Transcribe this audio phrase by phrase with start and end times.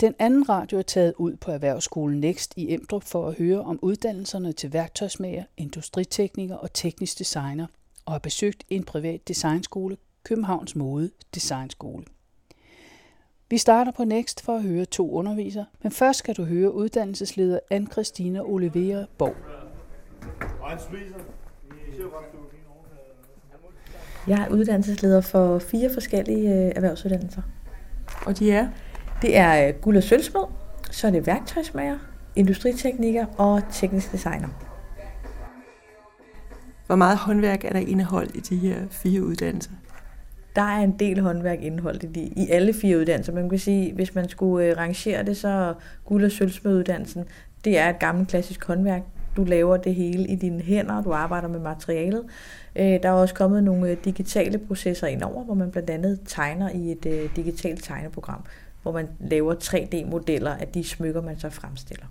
[0.00, 3.78] Den anden radio er taget ud på Erhvervsskolen Next i Emdrup for at høre om
[3.82, 7.66] uddannelserne til værktøjsmager, industritekniker og teknisk designer,
[8.06, 12.04] og har besøgt en privat designskole, Københavns Mode Designskole.
[13.50, 17.58] Vi starter på Next for at høre to undervisere, men først skal du høre uddannelsesleder
[17.74, 19.34] Anne-Christina Olivera Borg.
[24.26, 27.42] Jeg er uddannelsesleder for fire forskellige øh, erhvervsuddannelser.
[28.26, 28.68] Og de er?
[29.22, 30.42] Det er øh, guld- og sølvsmed,
[30.90, 31.98] så er det værktøjsmager,
[32.36, 34.48] industritekniker og teknisk designer.
[36.86, 39.70] Hvor meget håndværk er der indeholdt i de her fire uddannelser?
[40.56, 43.32] Der er en del håndværk indeholdt i, de, i alle fire uddannelser.
[43.32, 47.24] Man kan sige, hvis man skulle øh, rangere det, så guld- og sølvsmeduddannelsen,
[47.64, 49.02] det er et gammelt klassisk håndværk.
[49.36, 52.24] Du laver det hele i dine hænder, du arbejder med materialet.
[52.76, 56.92] Øh, der er også kommet nogle digitale processer indover, hvor man blandt andet tegner i
[56.92, 58.44] et digitalt tegneprogram,
[58.90, 62.06] hvor man laver 3D-modeller af de smykker, man så fremstiller.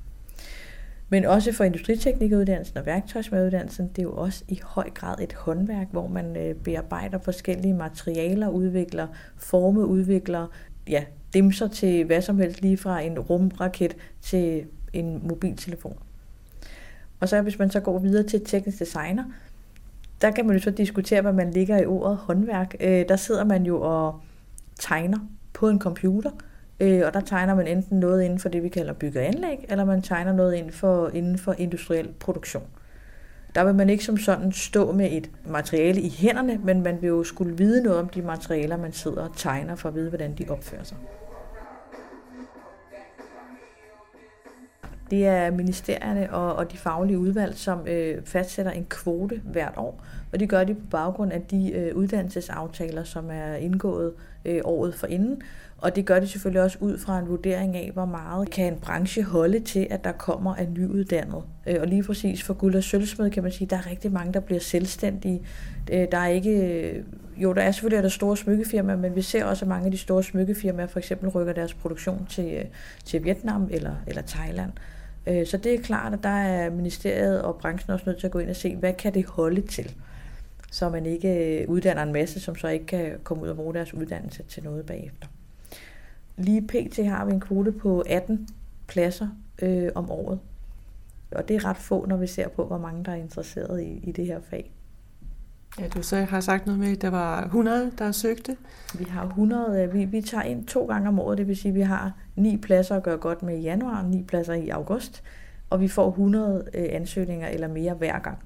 [1.10, 5.88] Men også for industriteknikeruddannelsen og værktøjsmaduddannelsen, det er jo også i høj grad et håndværk,
[5.92, 10.48] hvor man øh, bearbejder forskellige materialer, udvikler forme, udvikler
[10.90, 15.98] ja, dimser til hvad som helst, lige fra en rumraket til en mobiltelefon.
[17.20, 19.24] Og så hvis man så går videre til teknisk designer,
[20.22, 22.76] der kan man jo så diskutere, hvad man ligger i ordet håndværk.
[22.80, 24.20] Øh, der sidder man jo og
[24.80, 25.18] tegner
[25.54, 26.32] på en computer,
[26.80, 29.66] Øh, og der tegner man enten noget inden for det, vi kalder bygge og anlæg,
[29.70, 32.64] eller man tegner noget inden for, inden for industriel produktion.
[33.56, 37.08] Der vil man ikke som sådan stå med et materiale i hænderne, men man vil
[37.08, 40.34] jo skulle vide noget om de materialer, man sidder og tegner, for at vide, hvordan
[40.34, 40.98] de opfører sig.
[45.10, 50.04] Det er ministerierne og, og de faglige udvalg, som øh, fastsætter en kvote hvert år,
[50.34, 54.14] og det gør de på baggrund af de øh, uddannelsesaftaler, som er indgået
[54.46, 55.42] øh, året for inden.
[55.78, 58.80] Og det gør det selvfølgelig også ud fra en vurdering af, hvor meget kan en
[58.80, 61.44] branche holde til, at der kommer af nyuddannet.
[61.68, 64.12] Øh, og lige præcis for guld og sølvsmed kan man sige, at der er rigtig
[64.12, 65.42] mange, der bliver selvstændige.
[65.92, 67.04] Øh, der er ikke, øh,
[67.38, 69.98] jo, der er selvfølgelig der store smykkefirmaer, men vi ser også, at mange af de
[69.98, 72.68] store smykkefirmaer for eksempel rykker deres produktion til,
[73.06, 74.72] til Vietnam eller, eller Thailand.
[75.46, 78.40] Så det er klart, at der er ministeriet og branchen også nødt til at gå
[78.40, 79.96] ind og se, hvad kan det holde til?
[80.72, 83.94] Så man ikke uddanner en masse, som så ikke kan komme ud og bruge deres
[83.94, 85.28] uddannelse til noget bagefter.
[86.38, 87.06] Lige pt.
[87.06, 88.48] har vi en kvote på 18
[88.88, 89.28] pladser
[89.62, 90.40] øh, om året.
[91.32, 94.00] Og det er ret få, når vi ser på, hvor mange der er interesseret i,
[94.04, 94.72] i det her fag.
[95.80, 98.58] Ja, du så har sagt noget med, at der var 100, der søgte.
[99.00, 99.84] Vi har 100.
[99.84, 102.14] Øh, vi, vi tager ind to gange om året, det vil sige, at vi har
[102.36, 105.24] ni pladser at gøre godt med i januar, ni pladser i august,
[105.70, 108.38] og vi får 100 øh, ansøgninger eller mere hver gang.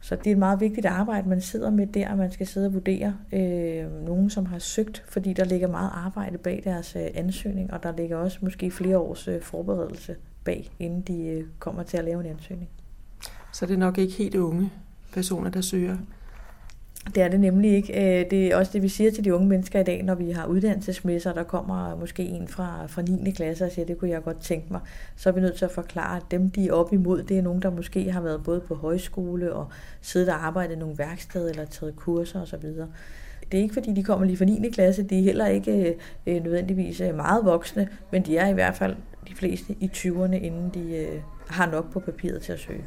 [0.00, 2.74] Så det er et meget vigtigt arbejde, man sidder med der, man skal sidde og
[2.74, 7.72] vurdere øh, nogen, som har søgt, fordi der ligger meget arbejde bag deres øh, ansøgning,
[7.72, 11.96] og der ligger også måske flere års øh, forberedelse bag, inden de øh, kommer til
[11.96, 12.70] at lave en ansøgning.
[13.52, 14.70] Så det er nok ikke helt unge
[15.12, 15.96] personer, der søger?
[17.14, 18.20] Det er det nemlig ikke.
[18.20, 20.30] Øh, det er også det, vi siger til de unge mennesker i dag, når vi
[20.30, 23.30] har uddannelsesmesser, der kommer måske en fra, fra 9.
[23.30, 24.80] klasse og siger, det kunne jeg godt tænke mig.
[25.16, 27.42] Så er vi nødt til at forklare, at dem, de er op imod, det er
[27.42, 29.68] nogen, der måske har været både på højskole og
[30.00, 32.62] siddet og arbejdet i nogle værksteder eller taget kurser osv.
[33.52, 34.70] Det er ikke, fordi de kommer lige fra 9.
[34.70, 35.02] klasse.
[35.02, 35.94] De er heller ikke øh,
[36.26, 38.96] øh nødvendigvis øh, meget voksne, men de er i hvert fald
[39.28, 42.84] de fleste i 20'erne, inden de øh, har nok på papiret til at søge.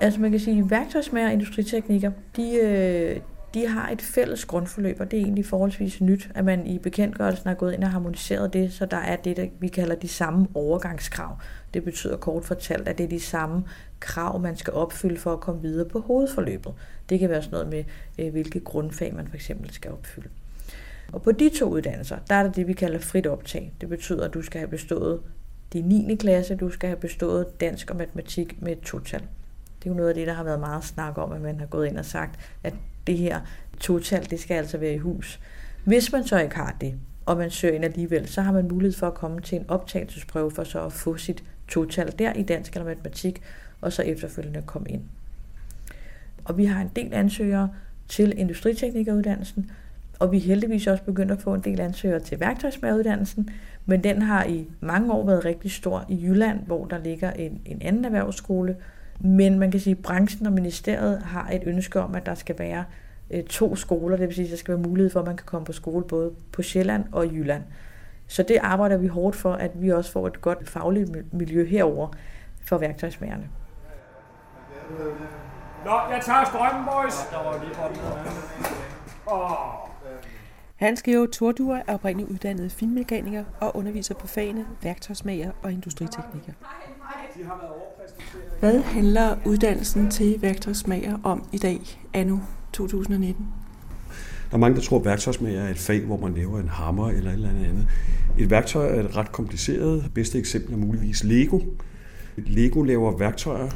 [0.00, 3.20] Altså man kan sige, at værktøjsmager og industriteknikker, de, øh,
[3.54, 7.48] de har et fælles grundforløb, og det er egentlig forholdsvis nyt, at man i bekendtgørelsen
[7.48, 10.46] har gået ind og harmoniseret det, så der er det, der vi kalder de samme
[10.54, 11.36] overgangskrav.
[11.74, 13.64] Det betyder kort fortalt, at det er de samme
[14.00, 16.74] krav, man skal opfylde for at komme videre på hovedforløbet.
[17.08, 17.84] Det kan være sådan noget med,
[18.18, 20.28] øh, hvilke grundfag man for eksempel skal opfylde.
[21.12, 23.72] Og på de to uddannelser, der er det det, vi kalder frit optag.
[23.80, 25.20] Det betyder, at du skal have bestået
[25.72, 26.16] din 9.
[26.16, 29.22] klasse, du skal have bestået dansk og matematik med et total.
[29.80, 31.66] Det er jo noget af det, der har været meget snak om, at man har
[31.66, 32.74] gået ind og sagt, at
[33.06, 33.40] det her
[33.80, 35.40] total, det skal altså være i hus.
[35.84, 36.94] Hvis man så ikke har det,
[37.26, 40.50] og man søger ind alligevel, så har man mulighed for at komme til en optagelsesprøve
[40.50, 43.42] for så at få sit total der i dansk eller matematik,
[43.80, 45.02] og så efterfølgende komme ind.
[46.44, 47.70] Og vi har en del ansøgere
[48.08, 49.70] til industriteknikeruddannelsen,
[50.18, 53.50] og vi er heldigvis også begyndt at få en del ansøgere til værktøjsmageruddannelsen,
[53.86, 57.60] men den har i mange år været rigtig stor i Jylland, hvor der ligger en,
[57.66, 58.76] en anden erhvervsskole,
[59.20, 62.58] men man kan sige, at branchen og ministeriet har et ønske om, at der skal
[62.58, 62.84] være
[63.30, 65.46] øh, to skoler, det vil sige, at der skal være mulighed for, at man kan
[65.46, 67.62] komme på skole både på Sjælland og Jylland.
[68.26, 72.08] Så det arbejder vi hårdt for, at vi også får et godt fagligt miljø herover
[72.66, 73.48] for værktøjsmagerne.
[75.84, 77.14] Nå, jeg tager strømmen, boys.
[77.30, 77.74] Der var lige
[80.76, 86.52] Hans Georg Tordur er oprindeligt uddannet finmekaniker og underviser på fagene værktøjsmager og industritekniker.
[88.60, 91.80] Hvad handler uddannelsen til værktøjsmager om i dag,
[92.14, 92.38] anno
[92.72, 93.46] 2019?
[94.50, 97.08] Der er mange, der tror, at værktøjsmager er et fag, hvor man laver en hammer
[97.08, 97.88] eller et eller andet.
[98.38, 100.04] Et værktøj er ret kompliceret.
[100.04, 101.60] Det bedste eksempel er muligvis Lego.
[102.36, 103.68] Lego laver værktøjer,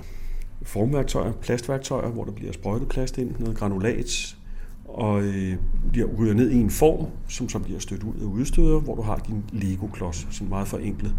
[0.63, 4.37] formværktøjer, plastværktøjer, hvor der bliver sprøjtet plast ind, noget granulat,
[4.85, 5.57] og øh,
[5.93, 9.03] bliver ryger ned i en form, som så bliver stødt ud af udstøder, hvor du
[9.03, 11.15] har din Lego-klods, sådan meget forenklet.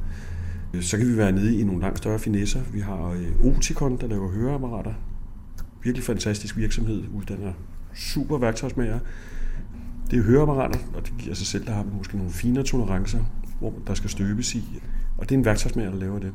[0.75, 2.62] Øh, så kan vi være nede i nogle langt større finesser.
[2.74, 4.94] Vi har øh, Oticon, der laver høreapparater.
[5.83, 7.54] Virkelig fantastisk virksomhed, uddanner
[7.95, 9.00] super værktøjsmager.
[10.12, 13.19] Det er høreapparater, og det giver sig selv, der har vi måske nogle finere tolerancer,
[13.60, 14.81] hvor der skal støbes i.
[15.18, 16.31] Og det er en værktøjsmager, der laver det.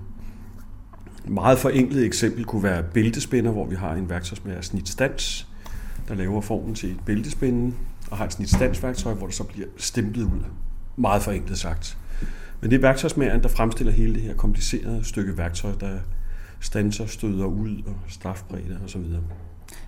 [1.24, 5.48] Et meget forenklet eksempel kunne være bæltespænder, hvor vi har en værktøjsmager snitstans,
[6.08, 7.74] der laver formen til et bæltespænde,
[8.10, 10.40] og har et snitstansværktøj, hvor det så bliver stemplet ud.
[10.96, 11.98] Meget forenklet sagt.
[12.60, 15.98] Men det er værktøjsmageren, der fremstiller hele det her komplicerede stykke værktøj, der
[16.60, 19.02] stanser, støder ud og strafbredder osv.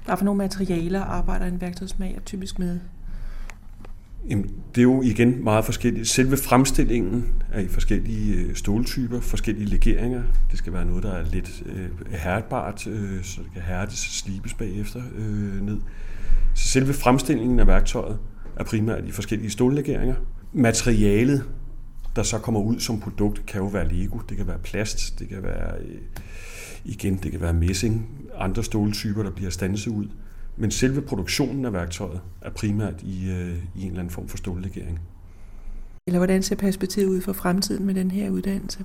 [0.04, 2.78] Hvad for nogle materialer arbejder en værktøjsmager typisk med?
[4.28, 6.08] Jamen, det er jo igen meget forskelligt.
[6.08, 10.22] Selve fremstillingen er i forskellige øh, ståltyper, forskellige legeringer.
[10.50, 14.12] Det skal være noget, der er lidt øh, hærdbart, øh, så det kan hærdes og
[14.12, 15.80] slibes bagefter øh, ned.
[16.54, 18.18] Så selve fremstillingen af værktøjet
[18.56, 20.14] er primært i forskellige stållegeringer.
[20.52, 21.44] Materialet,
[22.16, 25.28] der så kommer ud som produkt, kan jo være Lego, det kan være plast, det
[25.28, 26.00] kan være øh,
[26.84, 30.06] igen, det kan være messing, andre ståltyper, der bliver stanset ud.
[30.56, 34.36] Men selve produktionen af værktøjet er primært i, øh, i en eller anden form for
[34.36, 35.00] stållegering.
[36.06, 38.84] Eller hvordan ser perspektivet ud for fremtiden med den her uddannelse?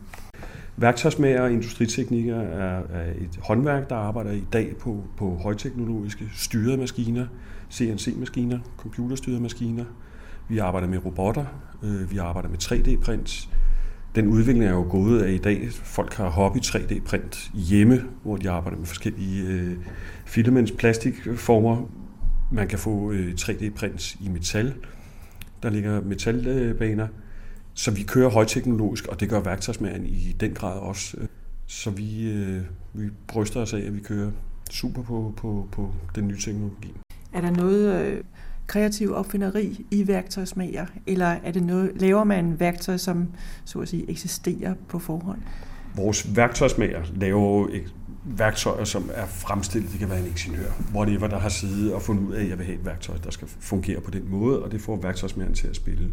[0.77, 6.77] Værktøjsmager og industriteknikker er, er et håndværk, der arbejder i dag på, på højteknologiske styrede
[6.77, 7.27] maskiner,
[7.71, 9.85] CNC-maskiner, computerstyrede maskiner.
[10.49, 11.45] Vi arbejder med robotter,
[11.83, 13.49] øh, vi arbejder med 3D-print.
[14.15, 15.67] Den udvikling er jo gået af i dag.
[15.71, 19.77] Folk har hobby 3D-print hjemme, hvor de arbejder med forskellige øh,
[20.25, 21.89] filaments plastikformer.
[22.51, 24.73] Man kan få øh, 3D-print i metal.
[25.63, 27.07] Der ligger metalbaner.
[27.73, 31.17] Så vi kører højteknologisk, og det gør værktøjsmageren i den grad også.
[31.67, 32.61] Så vi, øh,
[32.93, 34.31] vi bryster os af, at vi kører
[34.71, 36.93] super på, på, på den nye teknologi.
[37.33, 38.23] Er der noget øh,
[38.67, 43.27] kreativ opfinderi i værktøjsmager, eller er det noget, laver man værktøj, som
[43.65, 45.39] så at sige eksisterer på forhånd?
[45.95, 47.69] Vores værktøjsmager laver jo
[48.25, 49.91] værktøjer, som er fremstillet.
[49.91, 52.57] Det kan være en ingeniør, whatever, der har siddet og fundet ud af, at jeg
[52.57, 55.67] vil have et værktøj, der skal fungere på den måde, og det får værktøjsmageren til
[55.67, 56.03] at spille.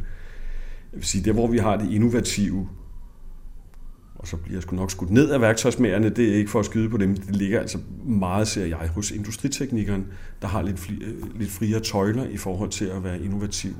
[0.92, 2.68] Jeg vil sige, der hvor vi har det innovative,
[4.24, 6.66] og så bliver jeg sgu nok skudt ned af værktøjsmagerne, det er ikke for at
[6.66, 10.06] skyde på dem, det ligger altså meget, ser jeg, hos industriteknikeren,
[10.42, 10.98] der har lidt, fri,
[11.34, 13.70] lidt friere tøjler i forhold til at være innovativ.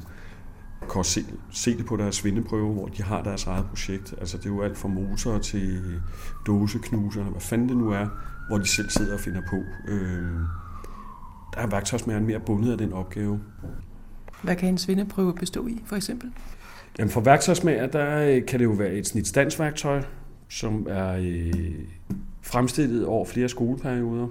[0.81, 4.15] Jeg kan også se, se det på deres svindeprøve, hvor de har deres eget projekt.
[4.19, 5.83] Altså det er jo alt fra motorer til
[6.47, 8.07] dåseknuserne, hvad fanden det nu er,
[8.49, 9.57] hvor de selv sidder og finder på.
[9.89, 10.23] Øh,
[11.55, 13.41] der er værktøjsmageren mere bundet af den opgave.
[14.43, 16.31] Hvad kan en svindeprøve bestå i, for eksempel?
[16.99, 20.03] Jamen for værktøjsmager, der kan det jo være et snitstandsværktøj,
[20.55, 21.75] som er øh,
[22.43, 24.29] fremstillet over flere skoleperioder.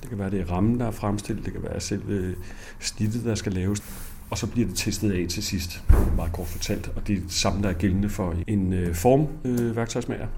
[0.00, 1.44] Det kan være, det er rammen, der er fremstillet.
[1.44, 2.34] Det kan være selve
[2.80, 3.82] snittet, der skal laves.
[4.30, 5.84] Og så bliver det testet af til sidst,
[6.16, 6.92] meget kort fortalt.
[6.96, 10.22] Og det er det samme, der er gældende for en øh, formværktøjsmager.
[10.22, 10.28] Øh,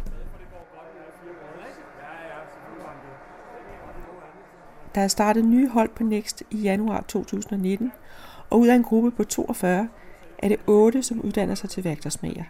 [4.94, 7.92] der er startet nye hold på Next i januar 2019,
[8.50, 9.88] og ud af en gruppe på 42
[10.38, 12.44] er det 8, som uddanner sig til værktøjsmager,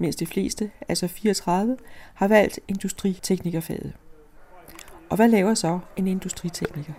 [0.00, 1.76] mens de fleste, altså 34,
[2.14, 3.92] har valgt industriteknikerfaget.
[5.10, 6.92] Og hvad laver så en industritekniker?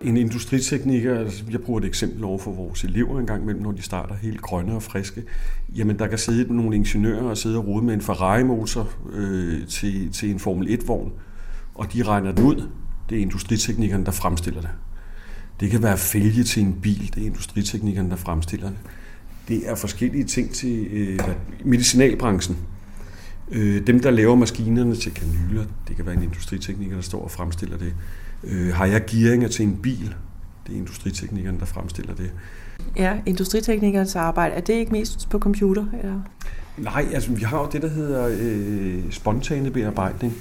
[0.00, 3.72] En industritekniker, altså jeg bruger et eksempel over for vores elever en gang imellem, når
[3.72, 5.22] de starter helt grønne og friske.
[5.76, 10.12] Jamen, der kan sidde nogle ingeniører og sidde og rode med en Ferrari-motor øh, til,
[10.12, 11.12] til en Formel 1-vogn,
[11.74, 12.68] og de regner det ud.
[13.10, 14.70] Det er industriteknikeren, der fremstiller det.
[15.60, 18.78] Det kan være fælge til en bil, det er industriteknikeren, der fremstiller det.
[19.48, 21.18] Det er forskellige ting til øh,
[21.64, 22.56] medicinalbranchen.
[23.50, 27.30] Øh, dem, der laver maskinerne til kanyler, det kan være en industritekniker, der står og
[27.30, 27.94] fremstiller det.
[28.44, 30.14] Øh, har jeg gearinger til en bil?
[30.66, 32.32] Det er industriteknikeren, der fremstiller det.
[32.96, 35.86] Ja, industriteknikernes arbejde, er det ikke mest på computer?
[36.02, 36.20] Eller?
[36.78, 40.34] Nej, altså vi har jo det, der hedder øh, spontane bearbejdning.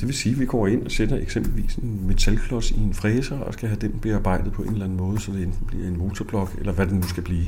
[0.00, 3.38] Det vil sige, at vi går ind og sætter eksempelvis en metalklods i en fræser
[3.38, 5.98] og skal have den bearbejdet på en eller anden måde, så det enten bliver en
[5.98, 7.46] motorblok, eller hvad det nu skal blive.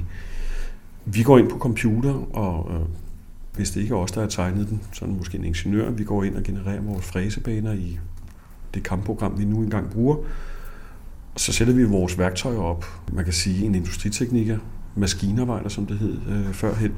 [1.13, 2.87] Vi går ind på computer, og øh,
[3.55, 5.91] hvis det ikke er os, der har tegnet den, så er det måske en ingeniør.
[5.91, 7.99] Vi går ind og genererer vores fræsebaner i
[8.75, 10.17] det kampprogram, vi nu engang bruger.
[11.37, 12.85] Så sætter vi vores værktøjer op.
[13.13, 14.59] Man kan sige, en industritekniker
[14.97, 16.93] maskinarbejder, som det hed øh, førhen.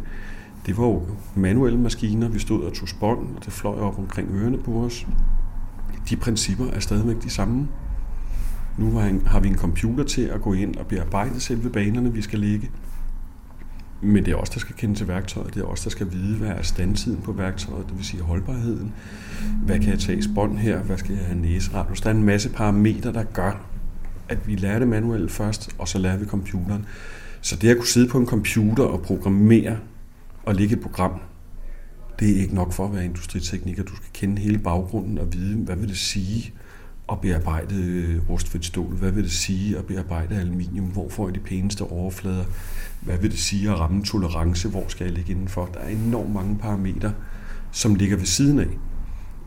[0.66, 1.02] Det var jo
[1.34, 5.06] manuelle maskiner, vi stod og tog spånd, og det fløj op omkring ørerne på os.
[6.10, 7.68] De principper er stadigvæk de samme.
[8.78, 8.90] Nu
[9.26, 12.70] har vi en computer til at gå ind og bearbejde selve banerne, vi skal lægge.
[14.02, 15.54] Men det er også der skal kende til værktøjet.
[15.54, 18.92] Det er også der skal vide, hvad er standtiden på værktøjet, det vil sige holdbarheden.
[19.66, 20.78] Hvad kan jeg tage i bånd her?
[20.78, 22.00] Hvad skal jeg have næseradius?
[22.00, 23.66] Der er en masse parametre, der gør,
[24.28, 26.86] at vi lærer det manuelt først, og så lærer vi computeren.
[27.40, 29.78] Så det at kunne sidde på en computer og programmere
[30.42, 31.20] og lægge et program,
[32.20, 33.82] det er ikke nok for at være industritekniker.
[33.82, 36.52] Du skal kende hele baggrunden og vide, hvad vil det sige
[37.12, 38.94] at bearbejde øh, rustfrit stål?
[38.94, 40.84] Hvad vil det sige at bearbejde aluminium?
[40.84, 42.44] Hvor får jeg de pæneste overflader?
[43.00, 44.68] Hvad vil det sige at ramme tolerance?
[44.68, 45.66] Hvor skal jeg ligge indenfor?
[45.74, 47.12] Der er enormt mange parametre,
[47.70, 48.78] som ligger ved siden af.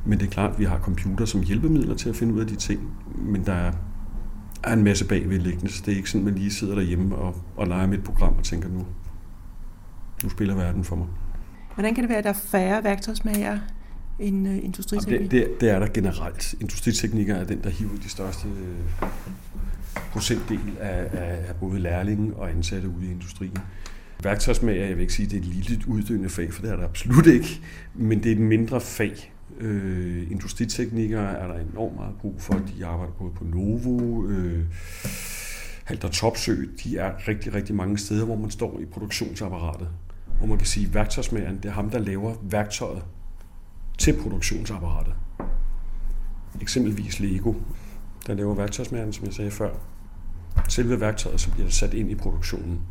[0.05, 2.47] Men det er klart, at vi har computer som hjælpemidler til at finde ud af
[2.47, 2.81] de ting,
[3.15, 3.71] men der er,
[4.73, 7.67] en masse bagvedliggende, så det er ikke sådan, at man lige sidder derhjemme og, og
[7.67, 8.85] leger med et program og tænker, nu,
[10.23, 11.07] nu spiller verden for mig.
[11.75, 13.59] Hvordan kan det være, at der er færre værktøjsmager
[14.19, 15.19] end industriteknik?
[15.19, 16.55] Det, det, det er der generelt.
[16.61, 19.07] Industriteknikker er den, der hiver de største øh,
[19.95, 23.57] procentdel af, af, af både lærlinge og ansatte ude i industrien.
[24.23, 26.83] Værktøjsmager, jeg vil ikke sige, det er et lille uddøende fag, for det er det
[26.83, 27.61] absolut ikke,
[27.93, 29.33] men det er et mindre fag.
[29.59, 32.53] Øh, industriteknikere er der enormt meget brug for.
[32.53, 34.65] De arbejder både på Novo, øh,
[35.83, 36.55] Halter Topsø.
[36.83, 39.87] De er rigtig, rigtig mange steder, hvor man står i produktionsapparatet.
[40.37, 43.03] Hvor man kan sige, at værktøjsmageren, det er ham, der laver værktøjet
[43.97, 45.13] til produktionsapparatet.
[46.61, 47.53] Eksempelvis Lego,
[48.27, 49.69] der laver værktøjsmageren, som jeg sagde før.
[50.67, 52.81] Selve værktøjet, så bliver sat ind i produktionen.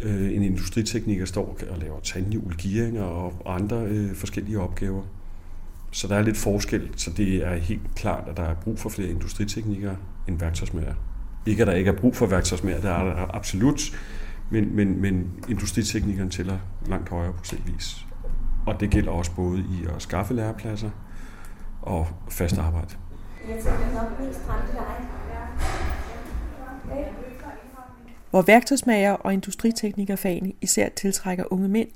[0.00, 5.02] Øh, en industritekniker står og laver tandhjul, gearinger og andre øh, forskellige opgaver.
[5.90, 8.88] Så der er lidt forskel, så det er helt klart, at der er brug for
[8.88, 9.96] flere industriteknikere
[10.28, 10.94] end værktøjsmager.
[11.46, 13.80] Ikke at der ikke er brug for værktøjsmager, der er der absolut,
[14.50, 18.06] men, men, men industriteknikeren tæller langt højere procentvis.
[18.66, 20.90] Og det gælder også både i at skaffe lærepladser
[21.82, 22.94] og fast arbejde.
[23.48, 24.40] Jeg tænker nok mest
[28.30, 31.88] Hvor værktøjsmager og industriteknikerfagene især tiltrækker unge mænd,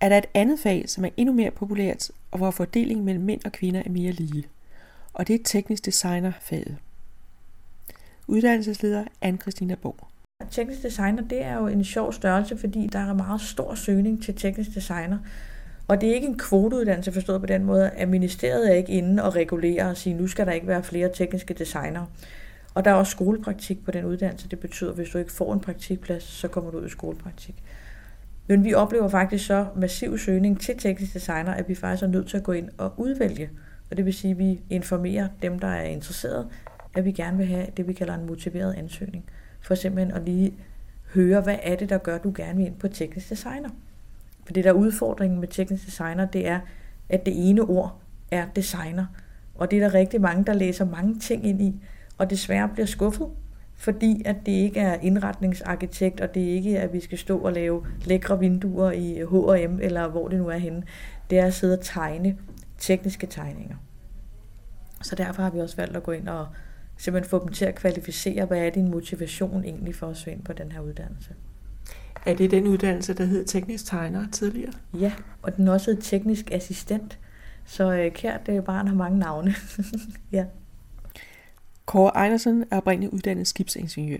[0.00, 3.40] er der et andet fag, som er endnu mere populært, og hvor fordelingen mellem mænd
[3.44, 4.44] og kvinder er mere lige.
[5.12, 6.76] Og det er teknisk designer-faget.
[8.26, 10.08] Uddannelsesleder Anne-Christina Borg.
[10.50, 14.34] Teknisk designer, det er jo en sjov størrelse, fordi der er meget stor søgning til
[14.34, 15.18] teknisk designer.
[15.88, 19.22] Og det er ikke en kvoteuddannelse forstået på den måde, at ministeriet er ikke inde
[19.22, 22.06] og regulerer og siger, nu skal der ikke være flere tekniske designere.
[22.74, 24.48] Og der er også skolepraktik på den uddannelse.
[24.48, 27.54] Det betyder, at hvis du ikke får en praktikplads, så kommer du ud i skolepraktik.
[28.46, 32.28] Men vi oplever faktisk så massiv søgning til teknisk designer, at vi faktisk er nødt
[32.28, 33.50] til at gå ind og udvælge.
[33.90, 36.48] Og det vil sige, at vi informerer dem, der er interesseret,
[36.94, 39.24] at vi gerne vil have det, vi kalder en motiveret ansøgning.
[39.60, 40.54] For simpelthen at lige
[41.14, 43.68] høre, hvad er det, der gør, at du gerne vil ind på teknisk designer.
[44.46, 46.60] For det der er udfordringen med teknisk designer, det er,
[47.08, 49.06] at det ene ord er designer.
[49.54, 51.82] Og det er der rigtig mange, der læser mange ting ind i,
[52.18, 53.28] og desværre bliver skuffet,
[53.76, 57.52] fordi at det ikke er indretningsarkitekt, og det ikke er, at vi skal stå og
[57.52, 60.82] lave lækre vinduer i H&M, eller hvor det nu er henne.
[61.30, 62.36] Det er at sidde og tegne
[62.78, 63.76] tekniske tegninger.
[65.02, 66.46] Så derfor har vi også valgt at gå ind og
[66.96, 70.44] simpelthen få dem til at kvalificere, hvad er din motivation egentlig for at søge ind
[70.44, 71.34] på den her uddannelse.
[72.26, 74.72] Er det den uddannelse, der hed teknisk tegner tidligere?
[74.94, 75.12] Ja,
[75.42, 77.18] og den også hed teknisk assistent.
[77.64, 79.54] Så øh, kært det barn har mange navne.
[80.32, 80.44] ja.
[81.86, 84.18] Kåre Ejnersen er oprindeligt uddannet skibsingeniør.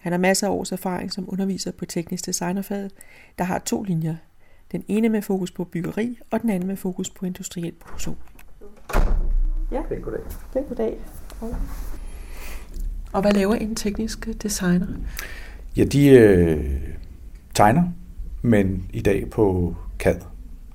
[0.00, 2.92] Han har masser af års erfaring som underviser på teknisk designerfaget,
[3.38, 4.16] der har to linjer.
[4.72, 8.16] Den ene med fokus på byggeri, og den anden med fokus på industriel produktion.
[9.72, 10.20] Ja, pæn goddag.
[10.52, 10.98] Pæn goddag.
[13.12, 14.86] Og hvad laver en teknisk designer?
[15.76, 16.80] Ja, de øh,
[17.60, 17.84] tegner,
[18.42, 20.16] men i dag på CAD,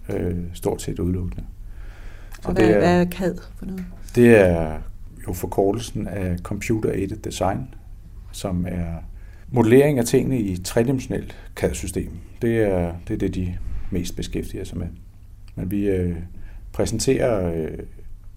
[0.09, 1.43] øh, stort set udelukkende.
[2.41, 3.85] Så og hvad, det er, hvad er CAD for noget?
[4.15, 4.77] Det er
[5.27, 7.73] jo forkortelsen af Computer Aided Design,
[8.31, 8.87] som er
[9.49, 12.09] modellering af tingene i et tredimensionelt CAD-system.
[12.41, 13.57] Det er, det er det, de
[13.91, 14.87] mest beskæftiger sig med.
[15.55, 16.15] Men vi øh,
[16.73, 17.79] præsenterer øh,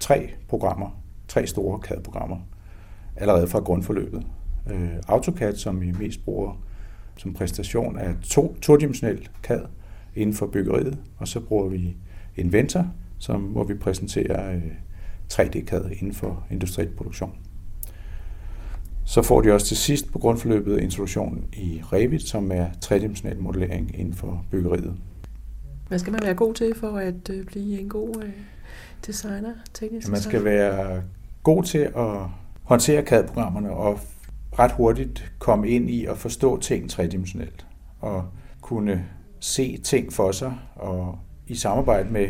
[0.00, 2.38] tre programmer, tre store CAD-programmer,
[3.16, 4.26] allerede fra grundforløbet.
[4.70, 6.67] Øh, AutoCAD, som vi mest bruger
[7.18, 9.60] som præstation af to, todimensionel CAD
[10.16, 11.96] inden for byggeriet, og så bruger vi
[12.36, 12.86] Inventor,
[13.18, 14.62] som, hvor vi præsenterer øh,
[15.32, 17.32] 3D-CAD inden for industriel produktion.
[19.04, 23.98] Så får de også til sidst på grundforløbet introduktion i Revit, som er tredimensionel modellering
[23.98, 24.96] inden for byggeriet.
[25.88, 28.30] Hvad skal man være god til for at øh, blive en god øh,
[29.06, 31.02] designer, teknisk ja, Man skal være
[31.42, 32.16] god til at
[32.62, 34.00] håndtere CAD-programmerne og
[34.58, 37.66] ret hurtigt komme ind i at forstå ting tredimensionelt.
[38.00, 38.24] og
[38.60, 39.04] kunne
[39.40, 42.28] se ting for sig, og i samarbejde med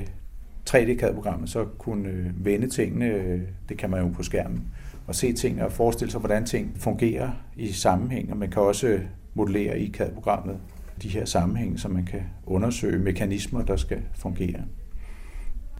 [0.70, 4.68] 3D-CAD-programmet, så kunne øh, vende tingene, øh, det kan man jo på skærmen,
[5.06, 9.00] og se tingene og forestille sig, hvordan ting fungerer i sammenhæng, og man kan også
[9.35, 10.56] modellere i CAD-programmet
[11.02, 14.61] de her sammenhænge, så man kan undersøge mekanismer, der skal fungere.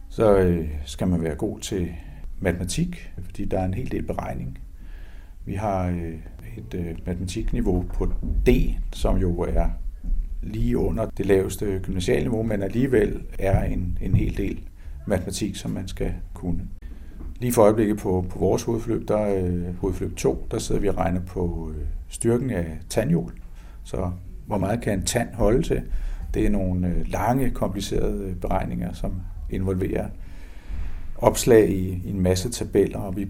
[0.09, 1.91] Så øh, skal man være god til
[2.39, 4.59] matematik, fordi der er en hel del beregning.
[5.45, 6.13] Vi har øh,
[6.57, 8.05] et øh, matematikniveau på
[8.45, 8.49] D,
[8.93, 9.69] som jo er
[10.41, 14.59] lige under det laveste gymnasialniveau, men alligevel er en, en hel del
[15.07, 16.67] matematik, som man skal kunne.
[17.39, 20.97] Lige for øjeblikket på, på vores hovedforløb, der er hovedforløb 2, der sidder vi og
[20.97, 21.73] regner på
[22.07, 23.31] styrken af tandhjul.
[23.83, 24.11] Så
[24.45, 25.81] hvor meget kan en tand holde til?
[26.33, 30.07] Det er nogle lange, komplicerede beregninger, som involverer
[31.17, 33.27] opslag i, i en masse tabeller, og vi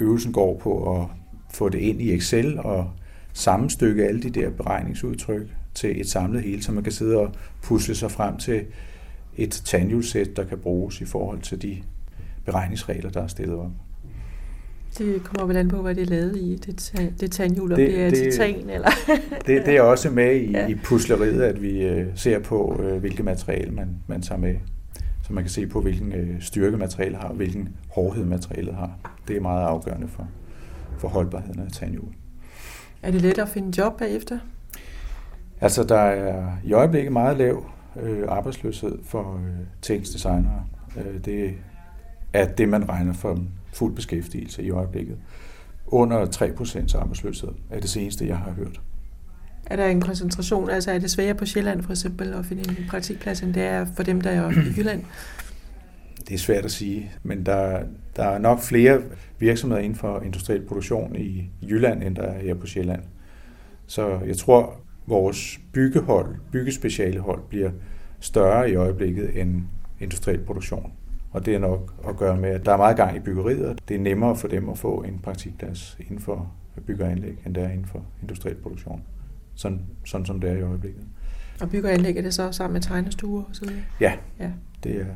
[0.00, 1.06] øvelsen går på at
[1.54, 2.90] få det ind i Excel og
[3.32, 7.94] sammenstykke alle de der beregningsudtryk til et samlet hele, så man kan sidde og pusle
[7.94, 8.64] sig frem til
[9.36, 11.76] et tandhjulssæt, der kan bruges i forhold til de
[12.44, 13.70] beregningsregler, der er stillet op.
[14.98, 17.88] Det kommer vel an på, hvad det er lavet i, det, det tandhjul, om det,
[17.88, 18.90] det er det, titan, eller?
[19.46, 20.66] det, det er også med i, ja.
[20.66, 24.54] i pusleriet, at vi uh, ser på, uh, hvilke materiale man, man tager med
[25.26, 28.98] så man kan se på, hvilken øh, styrke materialet har, og hvilken hårdhed materialet har.
[29.28, 30.28] Det er meget afgørende for,
[30.98, 32.08] for holdbarheden af tandhjul.
[33.02, 34.38] Er det let at finde job bagefter?
[35.60, 37.66] Altså, der er i øjeblikket meget lav
[38.02, 40.64] øh, arbejdsløshed for øh, teknisk designere.
[40.96, 41.54] Øh, det
[42.32, 43.38] er det, man regner for
[43.72, 45.16] fuld beskæftigelse i øjeblikket.
[45.86, 48.80] Under 3% arbejdsløshed er det seneste, jeg har hørt.
[49.66, 50.70] Er der en koncentration?
[50.70, 53.86] Altså er det sværere på Sjælland for eksempel at finde en praktikplads, end det er
[53.96, 55.04] for dem, der er i Jylland?
[56.28, 57.82] Det er svært at sige, men der,
[58.16, 59.02] der er nok flere
[59.38, 63.02] virksomheder inden for industriel produktion i Jylland, end der er her på Sjælland.
[63.86, 67.70] Så jeg tror, vores byggehold, byggespecialehold, bliver
[68.20, 69.62] større i øjeblikket end
[70.00, 70.92] industriel produktion.
[71.30, 73.76] Og det er nok at gøre med, at der er meget gang i byggeriet, og
[73.88, 76.52] det er nemmere for dem at få en praktikplads inden for
[76.86, 79.02] byggeanlæg, end der er inden for industriel produktion
[79.56, 81.04] sådan, sådan som det er i øjeblikket.
[81.60, 84.50] Og bygger anlæg er det så sammen med tegnestuer og så Ja, ja,
[84.84, 85.06] det er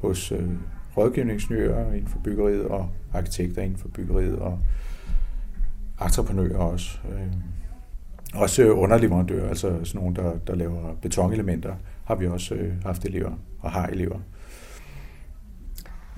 [0.00, 0.48] hos øh,
[0.96, 4.58] rådgivningsnører inden for byggeriet og arkitekter inden for byggeriet og
[6.04, 6.98] entreprenører også.
[7.12, 7.32] Øh,
[8.34, 11.74] også underleverandører, altså sådan nogle, der, der laver betonelementer,
[12.04, 14.18] har vi også øh, haft elever og har elever.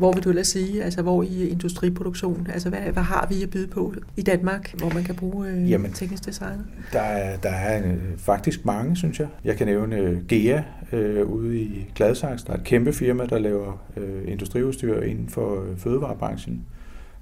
[0.01, 3.51] Hvor vil du ellers sige, altså hvor i industriproduktion, altså hvad, hvad har vi at
[3.51, 6.59] byde på i Danmark, hvor man kan bruge øh, Jamen, teknisk design?
[6.93, 9.29] Der er, der er øh, faktisk mange, synes jeg.
[9.45, 12.47] Jeg kan nævne øh, GEA øh, ude i Gladsaxe.
[12.47, 16.67] Der er et kæmpe firma, der laver øh, industriudstyr inden for øh, fødevarebranchen.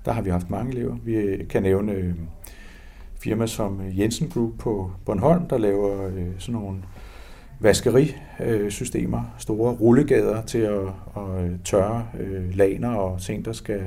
[0.04, 0.96] Der har vi haft mange elever.
[1.04, 2.14] Vi kan nævne øh,
[3.20, 6.78] firma som Jensen Group på Bornholm, der laver øh, sådan nogle
[7.60, 10.82] vaskerisystemer, øh, store rullegader til at,
[11.16, 13.82] at øh, tørre øh, laner og ting, der skal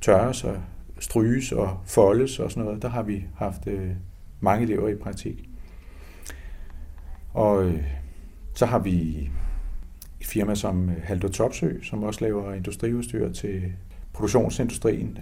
[0.00, 0.56] tørres og
[0.98, 2.82] stryges og foldes og sådan noget.
[2.82, 3.90] Der har vi haft øh,
[4.40, 5.48] mange elever i praktik.
[7.34, 7.84] Og øh,
[8.54, 9.30] så har vi
[10.20, 13.62] et firma som øh, Haldo Topsø, som også laver industriudstyr til
[14.12, 15.18] produktionsindustrien.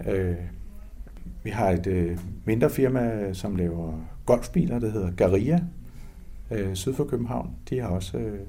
[1.43, 3.93] Vi har et mindre firma, som laver
[4.25, 5.59] golfbiler, der hedder Garia,
[6.51, 7.55] øh, syd for København.
[7.69, 8.39] De har også øh,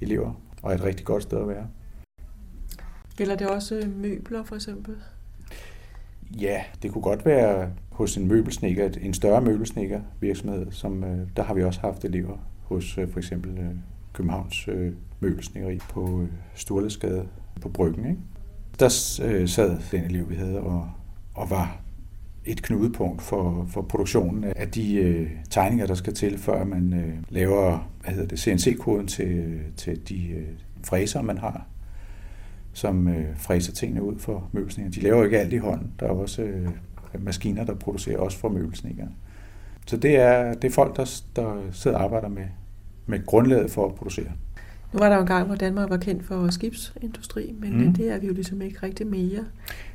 [0.00, 1.66] elever, og er et rigtig godt sted at være.
[3.16, 4.96] Gælder det også øh, møbler for eksempel?
[6.40, 11.42] Ja, det kunne godt være hos en møbelsnikker, en større møbelsnikker virksomhed, som øh, der
[11.42, 13.74] har vi også haft elever hos øh, for eksempel øh,
[14.12, 17.28] Københavns øh, møbelsnikkeri på øh, Sturlesgade
[17.60, 18.06] på Bryggen.
[18.06, 18.20] Ikke?
[18.78, 20.90] Der øh, sad den elev, vi havde, og,
[21.34, 21.81] og var
[22.44, 27.14] et knudepunkt for, for produktionen af de øh, tegninger, der skal til, før man øh,
[27.28, 30.48] laver hvad hedder det, CNC-koden til, øh, til de øh,
[30.84, 31.66] fræser, man har,
[32.72, 34.92] som øh, fræser tingene ud for møbelsninger.
[34.92, 35.92] De laver ikke alt i hånden.
[36.00, 36.68] Der er også øh,
[37.18, 39.08] maskiner, der producerer også for møbelsninger.
[39.86, 42.44] Så det er, det er folk, der, der sidder og arbejder med,
[43.06, 44.32] med grundlaget for at producere.
[44.92, 47.94] Nu var der jo en gang, hvor Danmark var kendt for skibsindustri, men mm.
[47.94, 49.44] det er vi jo ligesom ikke rigtig mere.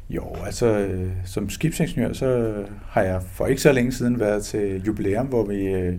[0.09, 4.83] Jo, altså øh, som skibsingeniør, så har jeg for ikke så længe siden været til
[4.87, 5.95] jubilæum, hvor vi øh,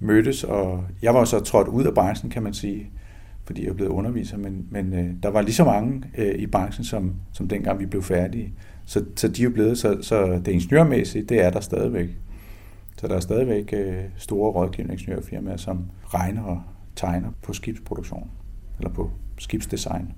[0.00, 2.90] mødtes, og jeg var så trådt ud af branchen, kan man sige,
[3.44, 6.46] fordi jeg er blevet underviser, men, men øh, der var lige så mange øh, i
[6.46, 8.54] branchen, som, som dengang vi blev færdige.
[8.84, 12.08] Så, så de er jo blevet, så, så det ingeniørmæssige, det er der stadigvæk.
[12.96, 15.84] Så der er stadigvæk øh, store rådgivningsingeniørfirmaer, som
[16.14, 16.62] regner og
[16.96, 18.30] tegner på skibsproduktion,
[18.78, 20.14] eller på skibsdesign.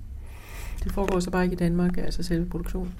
[0.83, 2.93] Det foregår så bare ikke i Danmark, altså selve produktionen?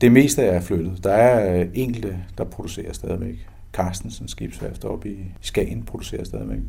[0.00, 1.04] Det meste er flyttet.
[1.04, 3.48] Der er øh, enkelte, der producerer stadigvæk.
[3.72, 6.60] Carstensen skibsværft oppe i Skagen producerer stadigvæk.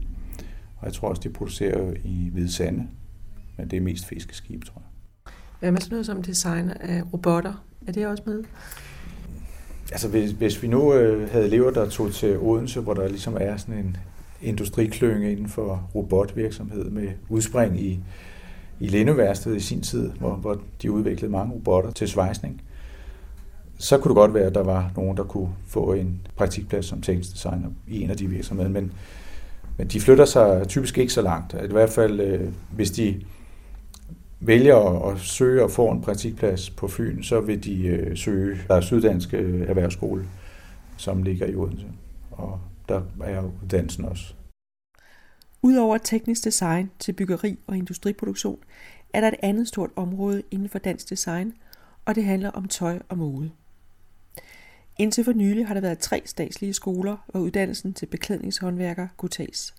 [0.78, 2.88] Og jeg tror også, de producerer i Hvide Sande,
[3.58, 5.34] men det er mest fiskeskib, tror jeg.
[5.60, 7.66] Hvad med sådan noget som design af robotter?
[7.88, 8.44] Er det også med?
[9.92, 13.38] Altså hvis, hvis vi nu øh, havde elever, der tog til Odense, hvor der ligesom
[13.40, 13.98] er sådan en
[14.44, 18.00] industriklønge inden for robotvirksomhed med udspring i,
[18.80, 22.62] i Lindeværstedet i sin tid, hvor, hvor de udviklede mange robotter til svejsning,
[23.78, 27.02] så kunne det godt være, at der var nogen, der kunne få en praktikplads som
[27.02, 28.70] teknisk designer i en af de virksomheder.
[28.70, 28.92] Men,
[29.78, 31.54] men de flytter sig typisk ikke så langt.
[31.54, 33.22] I hvert fald, øh, hvis de
[34.40, 38.76] vælger at søge og få en praktikplads på Fyn, så vil de øh, søge der
[38.76, 40.26] er Syddanske øh, Erhvervsskole,
[40.98, 41.86] som ligger i Odense.
[42.32, 44.34] Og der er uddannelsen også.
[45.62, 48.60] Udover teknisk design til byggeri og industriproduktion,
[49.14, 51.54] er der et andet stort område inden for dansk design,
[52.06, 53.52] og det handler om tøj og mode.
[55.00, 59.76] Indtil for nylig har der været tre statslige skoler, hvor uddannelsen til beklædningshåndværker kunne tages.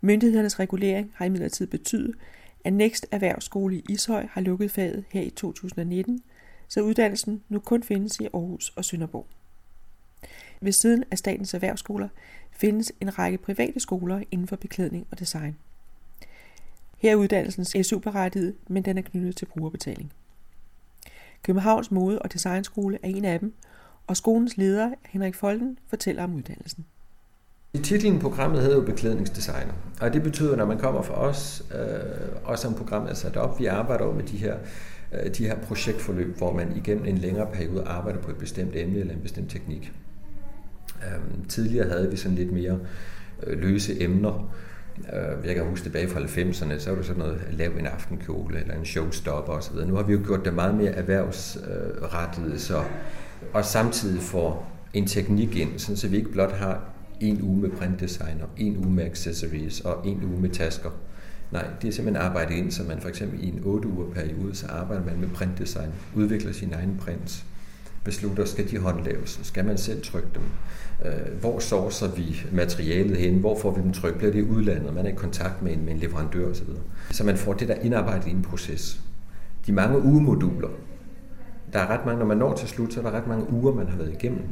[0.00, 2.14] Myndighedernes regulering har imidlertid betydet,
[2.64, 6.22] at Next Erhvervsskole i Ishøj har lukket faget her i 2019,
[6.68, 9.26] så uddannelsen nu kun findes i Aarhus og Sønderborg.
[10.64, 12.08] Ved siden af statens erhvervsskoler
[12.50, 15.56] findes en række private skoler inden for beklædning og design.
[16.98, 20.12] Her er uddannelsen SU-berettiget, men den er knyttet til brugerbetaling.
[21.42, 23.54] Københavns Mode- og Designskole er en af dem,
[24.06, 26.84] og skolens leder, Henrik Folden, fortæller om uddannelsen.
[27.74, 32.28] I titlen programmet hedder jo beklædningsdesigner, og det betyder, når man kommer fra os, øh,
[32.44, 34.56] også som programmet er sat op, vi arbejder jo med de her,
[35.12, 38.98] øh, de her projektforløb, hvor man igennem en længere periode arbejder på et bestemt emne
[38.98, 39.92] eller en bestemt teknik.
[41.02, 42.78] Øhm, tidligere havde vi sådan lidt mere
[43.46, 44.54] øh, løse emner.
[44.98, 47.86] Øh, jeg kan huske tilbage fra 90'erne, så var det sådan noget, at lave en
[47.86, 49.76] aftenkjole eller en showstopper osv.
[49.86, 52.82] Nu har vi jo gjort det meget mere erhvervsrettet, øh, så
[53.52, 56.84] og samtidig får en teknik ind, så vi ikke blot har
[57.20, 60.90] en uge med printdesign og en uge med accessories og en uge med tasker.
[61.52, 64.54] Nej, det er simpelthen arbejdet ind, så man for eksempel i en 8 uger periode,
[64.54, 67.44] så arbejder man med printdesign, udvikler sine egne prints,
[68.04, 70.42] beslutter, skal de håndlaves, skal man selv trykke dem,
[71.04, 74.94] Øh, hvor sourcer vi materialet hen, hvor får vi dem trykt, bliver det i udlandet,
[74.94, 76.66] man er i kontakt med en, med en leverandør osv.
[77.10, 79.00] Så man får det der indarbejdet i en proces.
[79.66, 80.68] De mange ugemoduler,
[81.72, 83.74] der er ret mange, når man når til slut, så er der ret mange uger,
[83.74, 84.42] man har været igennem.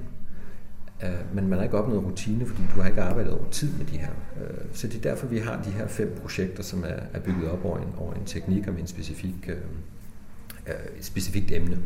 [1.03, 3.87] Øh, men man har ikke opnået rutine, fordi du har ikke arbejdet over tid med
[3.87, 4.11] de her.
[4.41, 7.51] Øh, så det er derfor, vi har de her fem projekter, som er, er bygget
[7.51, 11.79] op over en, over en teknik og med en specifik, øh, et specifikt emne.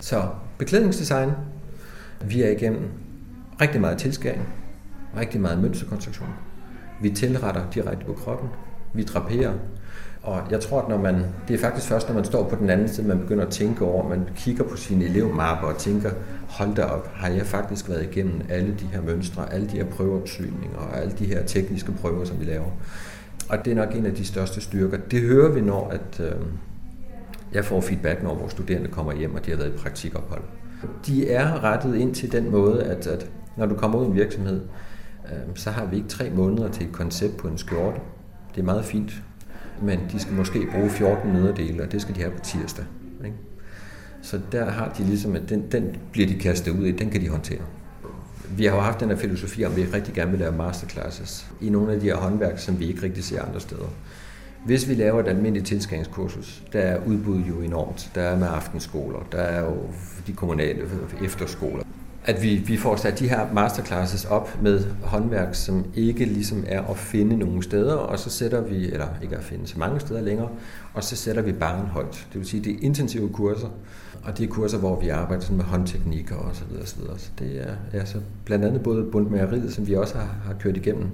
[0.00, 1.30] Så beklædningsdesign,
[2.24, 2.90] vi er igennem
[3.60, 4.48] rigtig meget tilskæring,
[5.16, 6.28] rigtig meget mønsterkonstruktion.
[7.02, 8.48] Vi tilretter direkte på kroppen,
[8.92, 9.52] vi draperer,
[10.24, 12.70] og jeg tror, at når man, det er faktisk først, når man står på den
[12.70, 16.10] anden side, man begynder at tænke over, man kigger på sine elevmapper og tænker,
[16.48, 19.84] hold da op, har jeg faktisk været igennem alle de her mønstre, alle de her
[19.84, 22.70] prøveopsynninger og alle de her tekniske prøver, som vi laver.
[23.48, 24.98] Og det er nok en af de største styrker.
[25.10, 26.32] Det hører vi, når at, øh,
[27.52, 30.42] jeg får feedback, når vores studerende kommer hjem, og de har været i praktikophold.
[31.06, 34.14] De er rettet ind til den måde, at, at når du kommer ud i en
[34.14, 34.60] virksomhed,
[35.24, 38.00] øh, så har vi ikke tre måneder til et koncept på en skjorte.
[38.54, 39.22] Det er meget fint
[39.82, 42.84] men de skal måske bruge 14 nederdele, og det skal de have på tirsdag.
[43.24, 43.36] Ikke?
[44.22, 47.20] Så der har de ligesom, at den, den bliver de kastet ud i, den kan
[47.20, 47.60] de håndtere.
[48.56, 51.46] Vi har jo haft den her filosofi om, at vi rigtig gerne vil lave masterclasses
[51.60, 53.88] i nogle af de her håndværk, som vi ikke rigtig ser andre steder.
[54.66, 58.10] Hvis vi laver et almindeligt tilskæringskursus, der er udbuddet jo enormt.
[58.14, 59.76] Der er med aftenskoler, der er jo
[60.26, 60.80] de kommunale
[61.24, 61.83] efterskoler
[62.24, 66.82] at vi, vi får sat de her masterclasses op med håndværk, som ikke ligesom er
[66.82, 70.20] at finde nogle steder, og så sætter vi, eller ikke at finde så mange steder
[70.20, 70.48] længere,
[70.94, 72.26] og så sætter vi barn højt.
[72.32, 73.68] Det vil sige, det er intensive kurser,
[74.24, 77.18] og det er kurser, hvor vi arbejder sådan med håndteknikker og så videre, så videre.
[77.18, 77.60] Så det
[77.92, 81.06] er altså blandt andet både bundmæreriet, som vi også har, har kørt igennem.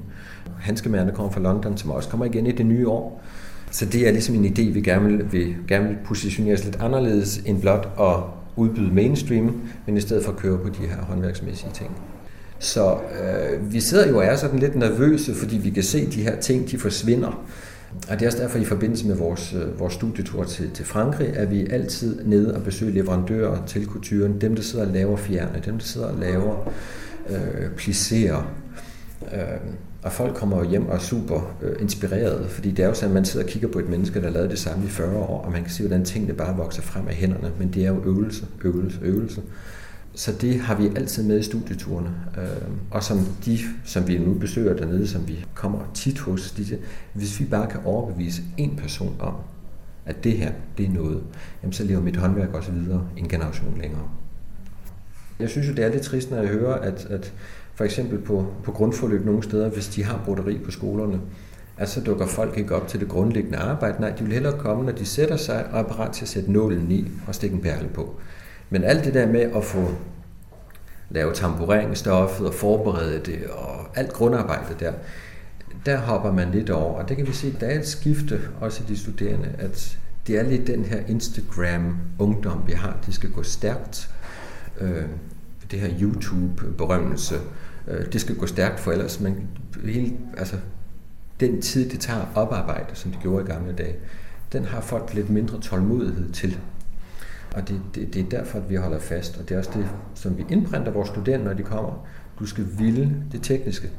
[0.59, 3.23] Hanskemærerne kommer fra London, som også kommer igen i det nye år.
[3.71, 6.77] Så det er ligesom en idé, vi gerne vil, vi gerne vil positionere os lidt
[6.81, 10.97] anderledes end blot at udbyde mainstream, men i stedet for at køre på de her
[11.03, 11.91] håndværksmæssige ting.
[12.59, 16.13] Så øh, vi sidder jo og er sådan lidt nervøse, fordi vi kan se, at
[16.13, 17.45] de her ting de forsvinder.
[18.09, 21.37] Og det er også derfor i forbindelse med vores, øh, vores studietur til, til Frankrig,
[21.37, 25.63] at vi altid nede og besøger leverandører til kulturen, dem der sidder og laver fjerne,
[25.67, 26.73] dem der sidder og laver
[27.31, 28.53] øh, plisserer,
[29.33, 29.41] øh,
[30.03, 33.11] og folk kommer jo hjem og er super øh, inspireret, fordi det er jo sådan,
[33.11, 35.17] at man sidder og kigger på et menneske, der har lavet det samme i 40
[35.17, 37.89] år, og man kan se, hvordan tingene bare vokser frem af hænderne, men det er
[37.89, 39.43] jo øvelse, øvelse, øvelse.
[40.15, 42.15] Så det har vi altid med i studieturene.
[42.39, 46.79] Øh, og som de, som vi nu besøger dernede, som vi kommer tit hos, de,
[47.13, 49.35] hvis vi bare kan overbevise en person om,
[50.07, 51.23] at det her, det er noget,
[51.63, 54.09] jamen så lever mit håndværk også videre en generation længere.
[55.39, 57.33] Jeg synes jo, det er lidt trist, når jeg hører, at, at
[57.75, 61.21] for eksempel på, på grundforløb nogle steder, hvis de har broderi på skolerne,
[61.77, 64.01] at så dukker folk ikke op til det grundlæggende arbejde.
[64.01, 66.53] Nej, de vil hellere komme, når de sætter sig og er parat til at sætte
[66.53, 68.15] nålen i og stikke en perle på.
[68.71, 69.89] Men alt det der med at få
[71.11, 74.93] lave tambureringsstoffet og forberede det og alt grundarbejdet der,
[75.87, 77.03] der hopper man lidt over.
[77.03, 80.39] Og det kan vi se, der er et skifte også i de studerende, at det
[80.39, 82.97] er lidt den her Instagram-ungdom, vi har.
[83.07, 84.11] De skal gå stærkt.
[84.81, 85.05] Øh,
[85.71, 87.35] det her YouTube-berømmelse,
[87.89, 89.49] øh, det skal gå stærkt, for ellers man,
[89.85, 90.57] hele, altså,
[91.41, 93.97] den tid, det tager at oparbejde, som det gjorde i gamle dage,
[94.53, 96.59] den har folk lidt mindre tålmodighed til.
[97.55, 99.89] Og det, det, det er derfor, at vi holder fast, og det er også det,
[100.15, 102.07] som vi indprinter vores studerende, når de kommer.
[102.39, 103.91] Du skal ville det tekniske,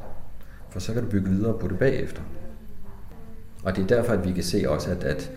[0.70, 2.22] for så kan du bygge videre på det bagefter.
[3.62, 5.30] Og det er derfor, at vi kan se også, at, at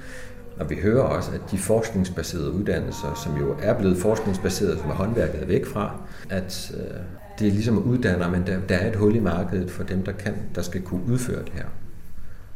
[0.59, 4.93] og vi hører også, at de forskningsbaserede uddannelser, som jo er blevet forskningsbaserede, som er
[4.93, 5.91] håndværket væk fra,
[6.29, 6.97] at øh,
[7.39, 10.11] det er ligesom uddanner, men der, der er et hul i markedet for dem, der
[10.11, 11.65] kan, der skal kunne udføre det her.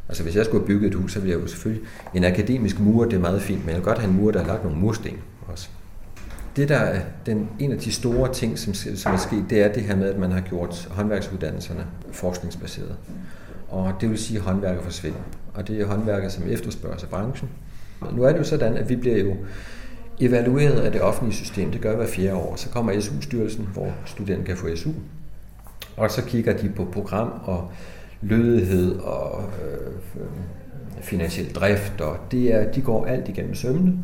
[0.10, 1.88] Altså hvis jeg skulle have bygget et hus, så ville jeg jo selvfølgelig...
[2.14, 4.40] En akademisk mur, det er meget fint, men jeg vil godt have en mur, der
[4.40, 5.70] har lagt nogle mursten også.
[6.56, 9.74] Det der er den, en af de store ting, som, som er sket, det er
[9.74, 12.96] det her med, at man har gjort håndværksuddannelserne forskningsbaserede.
[13.70, 15.20] Og det vil sige, at håndværket forsvinder.
[15.54, 17.50] Og det er håndværket, som efterspørges af branchen.
[18.16, 19.36] Nu er det jo sådan, at vi bliver jo
[20.20, 21.72] evalueret af det offentlige system.
[21.72, 22.56] Det gør hver fjerde år.
[22.56, 24.90] Så kommer SU-styrelsen, hvor studenten kan få SU.
[25.98, 27.72] Og så kigger de på program og
[28.22, 30.22] lødighed og øh,
[31.02, 34.04] finansiel drift, og det er, de går alt igennem sømmene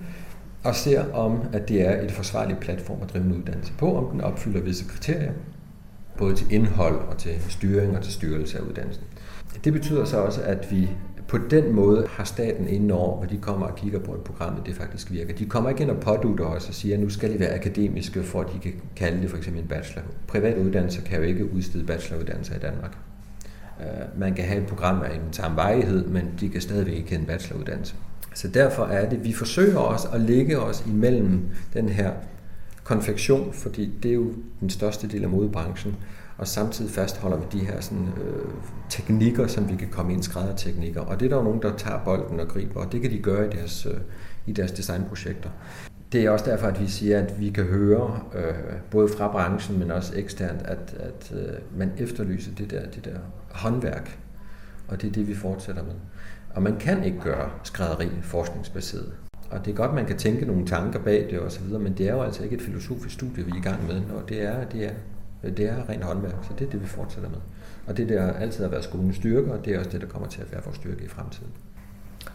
[0.64, 4.12] og ser om, at det er et forsvarligt platform at drive en uddannelse på, om
[4.12, 5.32] den opfylder visse kriterier,
[6.18, 9.04] både til indhold og til styring og til styrelse af uddannelsen.
[9.64, 10.90] Det betyder så også, at vi
[11.36, 14.65] på den måde har staten inden over, hvor de kommer og kigger på, at programmet
[14.65, 15.34] det faktisk virker.
[15.34, 18.24] De kommer ikke ind og pådutter os og siger, at nu skal de være akademiske,
[18.24, 20.04] for at de kan kalde det for eksempel en bachelor.
[20.28, 22.98] Private uddannelser kan jo ikke udstede bacheloruddannelser i Danmark.
[23.82, 27.10] Øh, man kan have et program af en samme varighed, men de kan stadigvæk ikke
[27.10, 27.95] have en bacheloruddannelse.
[28.34, 31.41] Så derfor er det, vi forsøger os at lægge os imellem
[31.74, 32.12] den her
[32.84, 35.95] konfektion, fordi det er jo den største del af modebranchen,
[36.38, 38.52] og samtidig fastholder vi de her sådan, øh,
[38.89, 41.02] teknikker, som vi kan komme ind, skrædderteknikker.
[41.02, 43.19] Og det er der jo nogen, der tager bolden og griber, og det kan de
[43.19, 43.98] gøre i deres, øh,
[44.45, 45.50] i deres designprojekter.
[46.12, 48.54] Det er også derfor, at vi siger, at vi kan høre, øh,
[48.91, 53.17] både fra branchen, men også eksternt, at, at øh, man efterlyser det der, det der
[53.52, 54.19] håndværk,
[54.88, 55.93] og det er det, vi fortsætter med.
[56.54, 59.13] Og man kan ikke gøre skrædderi forskningsbaseret.
[59.50, 62.13] Og det er godt, man kan tænke nogle tanker bag det osv., men det er
[62.13, 64.86] jo altså ikke et filosofisk studie, vi er i gang med, og det er, det
[64.86, 64.91] er
[65.52, 67.40] det er rent håndværk, så det er det, vi fortsætter med.
[67.88, 70.28] Og det der altid har været skolens styrke, og det er også det, der kommer
[70.28, 71.50] til at være vores styrke i fremtiden.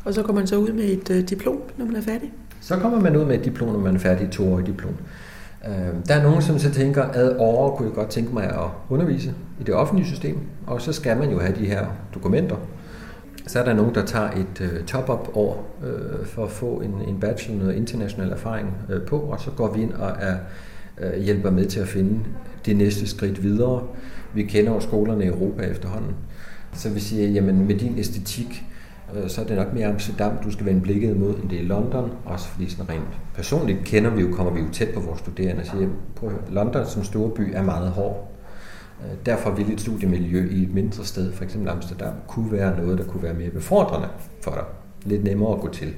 [0.04, 2.32] Og så kommer man så ud med et øh, diplom, når man er færdig?
[2.60, 4.94] Så kommer man ud med et diplom, når man er færdig, et toårigt diplom.
[5.68, 5.72] Øh,
[6.08, 9.34] der er nogen, som så tænker, at over kunne jeg godt tænke mig at undervise
[9.60, 12.56] i det offentlige system, og så skal man jo have de her dokumenter.
[13.46, 16.94] Så er der nogen, der tager et øh, top-up år øh, for at få en,
[17.08, 20.36] en bachelor, noget international erfaring øh, på, og så går vi ind og er,
[21.00, 22.20] øh, hjælper med til at finde
[22.66, 23.82] det næste skridt videre.
[24.34, 26.14] Vi kender jo skolerne i Europa efterhånden.
[26.72, 28.64] Så vi siger, jamen med din æstetik,
[29.16, 31.64] øh, så er det nok mere Amsterdam, du skal vende blikket mod, end det er
[31.64, 32.10] London.
[32.24, 35.60] Også fordi sådan rent personligt kender vi jo, kommer vi jo tæt på vores studerende
[35.60, 38.32] og siger, prøv London som storby er meget hård.
[39.00, 41.56] Øh, derfor ville et studiemiljø i et mindre sted, f.eks.
[41.68, 44.08] Amsterdam, kunne være noget, der kunne være mere befordrende
[44.40, 44.64] for dig.
[45.04, 45.94] Lidt nemmere at gå til.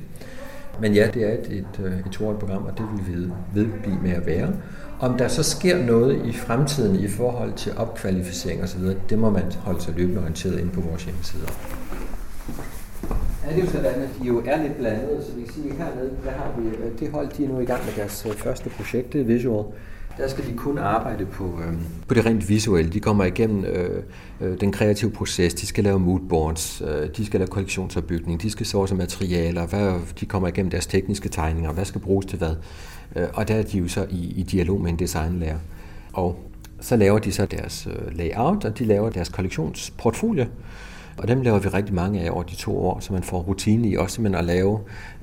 [0.80, 3.98] Men ja, det er et, et, øh, et toårigt program, og det vil vi vedblive
[4.02, 4.52] med at være.
[5.00, 9.42] Om der så sker noget i fremtiden i forhold til opkvalificering osv., det må man
[9.60, 11.48] holde sig løbende orienteret ind på vores hjemmesider.
[13.44, 15.70] Ja, det er jo sådan, at de jo er lidt blandet, så vi kan sige,
[15.70, 18.26] at hernede, der har vi, øh, det hold, de er nu i gang med deres
[18.30, 19.64] øh, første projekt, det er Visual.
[20.18, 21.74] Der skal de kun arbejde på, øh,
[22.08, 22.92] på det rent visuelle.
[22.92, 24.02] De kommer igennem øh,
[24.40, 28.66] øh, den kreative proces, de skal lave moodboards, øh, de skal lave kollektionsopbygning, de skal
[28.66, 32.54] source materialer, hvad, de kommer igennem deres tekniske tegninger, hvad skal bruges til hvad.
[33.16, 35.58] Øh, og der er de jo så i, i dialog med en designlærer.
[36.12, 36.38] Og
[36.80, 40.44] så laver de så deres øh, layout, og de laver deres kollektionsportfolio.
[41.16, 43.88] Og dem laver vi rigtig mange af over de to år, så man får rutine
[43.88, 44.80] i også simpelthen at lave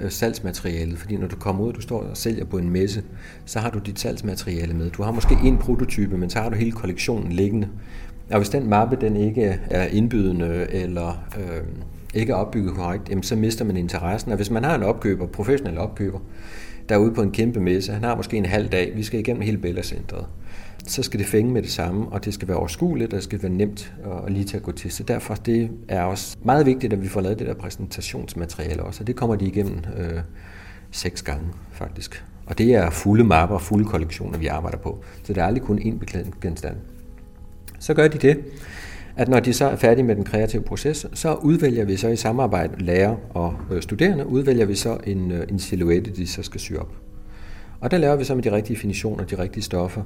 [0.09, 0.11] salgsmateriale.
[0.11, 0.97] salgsmaterialet.
[0.97, 3.03] Fordi når du kommer ud, og du står og sælger på en messe,
[3.45, 4.89] så har du dit salgsmateriale med.
[4.89, 7.67] Du har måske en prototype, men så har du hele kollektionen liggende.
[8.31, 11.61] Og hvis den mappe den ikke er indbydende eller øh,
[12.13, 14.31] ikke er opbygget korrekt, jamen, så mister man interessen.
[14.31, 16.19] Og hvis man har en opkøber, professionel opkøber,
[16.89, 17.93] der er ude på en kæmpe messe.
[17.93, 18.91] Han har måske en halv dag.
[18.95, 20.25] Vi skal igennem hele Bella-centret.
[20.87, 23.43] Så skal det fænge med det samme, og det skal være overskueligt, og det skal
[23.43, 24.91] være nemt og lige til at gå til.
[24.91, 29.03] Så derfor det er også meget vigtigt, at vi får lavet det der præsentationsmateriale også,
[29.03, 30.19] og det kommer de igennem øh,
[30.91, 32.23] seks gange faktisk.
[32.45, 35.03] Og det er fulde mapper, fulde kollektioner, vi arbejder på.
[35.23, 36.75] Så det er aldrig kun én beklædningsgenstand.
[37.79, 38.37] Så gør de det,
[39.15, 42.15] at når de så er færdige med den kreative proces, så udvælger vi så i
[42.15, 46.61] samarbejde lærer og øh, studerende, udvælger vi så en, øh, en silhuette, de så skal
[46.61, 47.08] sy op.
[47.81, 50.03] Og der laver vi så med de rigtige definitioner, de rigtige stoffer.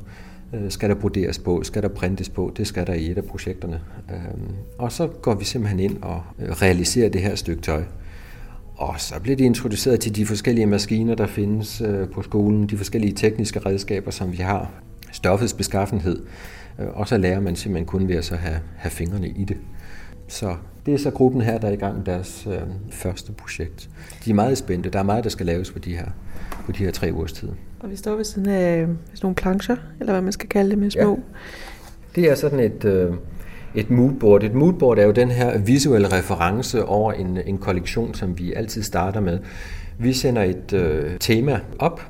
[0.53, 1.63] Øh, skal der broderes på?
[1.63, 2.53] Skal der printes på?
[2.57, 3.81] Det skal der i et af projekterne.
[4.09, 4.17] Øh,
[4.77, 7.83] og så går vi simpelthen ind og øh, realiserer det her stykke tøj.
[8.75, 12.77] Og så bliver de introduceret til de forskellige maskiner, der findes øh, på skolen, de
[12.77, 14.71] forskellige tekniske redskaber, som vi har,
[15.11, 16.19] stoffets beskaffenhed,
[16.79, 19.57] Øh, og så lærer man simpelthen kun ved at så have, have fingrene i det.
[20.27, 20.55] Så
[20.85, 23.89] det er så gruppen her, der er i gang med deres øh, første projekt.
[24.25, 24.89] De er meget spændte.
[24.89, 26.07] Der er meget, der skal laves på de her,
[26.65, 27.49] på de her tre ugers tid.
[27.79, 30.77] Og vi står ved siden af sådan nogle plancher, eller hvad man skal kalde det
[30.77, 31.09] med små.
[31.09, 31.15] Ja.
[32.15, 33.13] Det er sådan et, øh,
[33.75, 34.43] et moodboard.
[34.43, 38.83] Et moodboard er jo den her visuelle reference over en, en kollektion, som vi altid
[38.83, 39.39] starter med.
[39.97, 42.01] Vi sender et øh, tema op,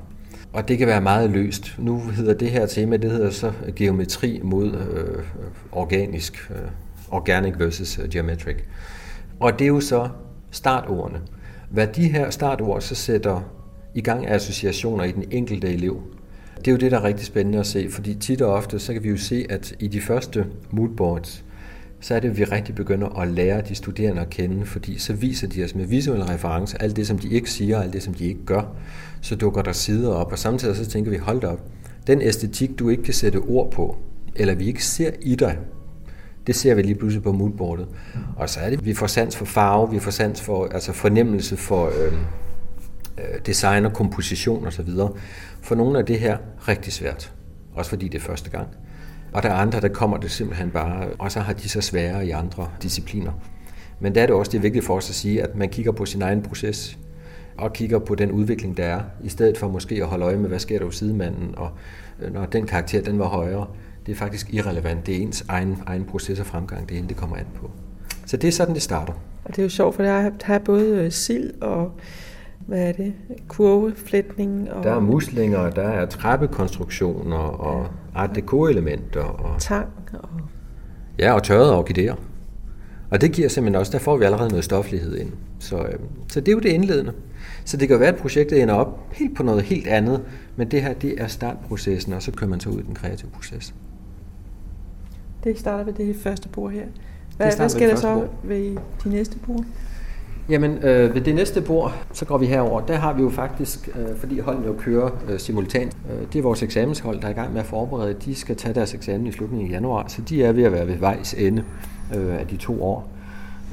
[0.54, 1.76] og det kan være meget løst.
[1.80, 5.24] Nu hedder det her tema, det hedder så geometri mod øh,
[5.72, 6.70] organisk, øh,
[7.12, 8.56] organic versus øh, geometric.
[9.40, 10.10] Og det er jo så
[10.52, 11.20] startordene.
[11.70, 13.42] Hvad de her startord så sætter
[13.96, 16.02] i gang af associationer i den enkelte elev,
[16.58, 18.94] det er jo det, der er rigtig spændende at se, fordi tit og ofte, så
[18.94, 21.44] kan vi jo se, at i de første moodboards,
[22.00, 25.14] så er det, at vi rigtig begynder at lære de studerende at kende, fordi så
[25.14, 28.14] viser de os med visuelle referencer alt det, som de ikke siger, alt det, som
[28.14, 28.76] de ikke gør.
[29.22, 31.62] Så dukker der sider op, og samtidig så tænker vi, hold op,
[32.08, 33.98] den æstetik, du ikke kan sætte ord på,
[34.36, 35.58] eller vi ikke ser i dig,
[36.48, 37.88] det ser vi lige pludselig på moodboardet.
[38.36, 41.58] Og så er det, vi får sans for farve, vi får sans for altså fornemmelse
[41.58, 42.14] for øh
[43.18, 44.90] Øh, design og komposition osv.
[45.62, 47.34] For nogle er det her rigtig svært,
[47.74, 48.68] også fordi det er første gang.
[49.34, 52.26] Og der er andre, der kommer det simpelthen bare, og så har de så sværere
[52.26, 53.32] i andre discipliner.
[54.00, 55.92] Men der er det også det er vigtigt for os at sige, at man kigger
[55.92, 56.98] på sin egen proces,
[57.58, 60.50] og kigger på den udvikling, der er, i stedet for måske at holde øje med,
[60.50, 61.72] hvad sker der hos sidemanden, og
[62.22, 63.68] øh, når den karakter den var højere,
[64.06, 65.06] det er faktisk irrelevant.
[65.06, 67.72] Det er ens egen, egen proces og fremgang, det hele det kommer an på.
[68.26, 69.14] Så det er sådan, det starter.
[69.46, 71.92] Og det er jo sjovt, for jeg har både øh, sild og
[72.68, 73.14] hvad er det?
[73.48, 74.72] Kurveflætning?
[74.72, 74.84] Og...
[74.84, 79.22] Der er muslinger, der er trappekonstruktioner og art deco-elementer.
[79.22, 79.62] Og...
[79.62, 79.88] Tang.
[80.14, 80.30] Og...
[81.20, 82.16] Ja, og tørrede orkideer.
[83.10, 85.32] Og det giver simpelthen også, der får vi allerede noget stoflighed ind.
[85.60, 87.14] Så, øh, så det er jo det indledende.
[87.66, 90.22] Så det kan være, at projektet ender op helt på noget helt andet,
[90.56, 93.30] men det her, det er startprocessen, og så kører man så ud i den kreative
[93.30, 93.74] proces.
[95.44, 96.86] Det starter ved det første bord her.
[97.38, 99.66] Hvad, hvad sker der så ved de næste bord?
[100.50, 102.82] Jamen, øh, ved det næste bord, så går vi herover.
[102.82, 106.44] Der har vi jo faktisk, øh, fordi holdene jo kører øh, simultant, øh, det er
[106.44, 108.16] vores eksamenshold, der er i gang med at forberede.
[108.26, 110.88] De skal tage deres eksamen i slutningen af januar, så de er ved at være
[110.88, 111.64] ved vejs ende
[112.16, 113.10] øh, af de to år.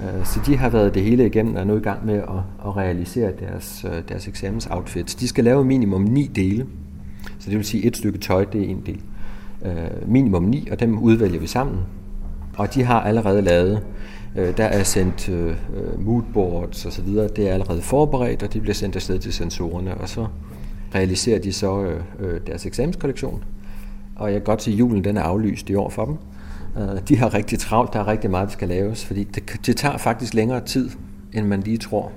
[0.02, 2.28] Øh, så de har været det hele igennem og er nu i gang med at,
[2.66, 5.14] at realisere deres, øh, deres eksamensoutfits.
[5.14, 6.66] De skal lave minimum ni dele,
[7.38, 9.00] så det vil sige et stykke tøj, det er en del.
[9.64, 11.78] Øh, minimum ni, og dem udvælger vi sammen.
[12.56, 13.83] Og de har allerede lavet
[14.37, 18.75] Øh, der er sendt øh, øh, moodboards osv., det er allerede forberedt, og de bliver
[18.75, 20.27] sendt afsted til sensorerne, og så
[20.95, 21.99] realiserer de så
[22.47, 23.45] deres eksamenskollektion.
[24.16, 26.16] Og jeg kan godt sige, at julen den er aflyst i år for dem.
[26.77, 29.77] Øh, de har rigtig travlt, der er rigtig meget, der skal laves, fordi det, det
[29.77, 30.90] tager faktisk længere tid,
[31.33, 32.12] end man lige tror.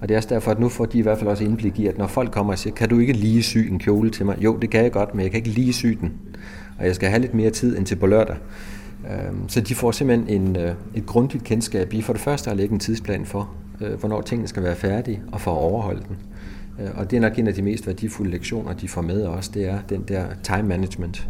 [0.00, 1.86] Og det er også derfor, at nu får de i hvert fald også indblik i,
[1.86, 4.36] at når folk kommer og siger, kan du ikke lige sy en kjole til mig?
[4.38, 6.12] Jo, det kan jeg godt, men jeg kan ikke lige sy den.
[6.78, 8.36] Og jeg skal have lidt mere tid end til på lørdag.
[9.10, 12.56] Øhm, så de får simpelthen en, øh, et grundigt kendskab i for det første at
[12.56, 16.16] lægge en tidsplan for, øh, hvornår tingene skal være færdige, og for at overholde den.
[16.80, 19.48] Øh, og det er nok en af de mest værdifulde lektioner, de får med os,
[19.48, 21.28] det er den der time management.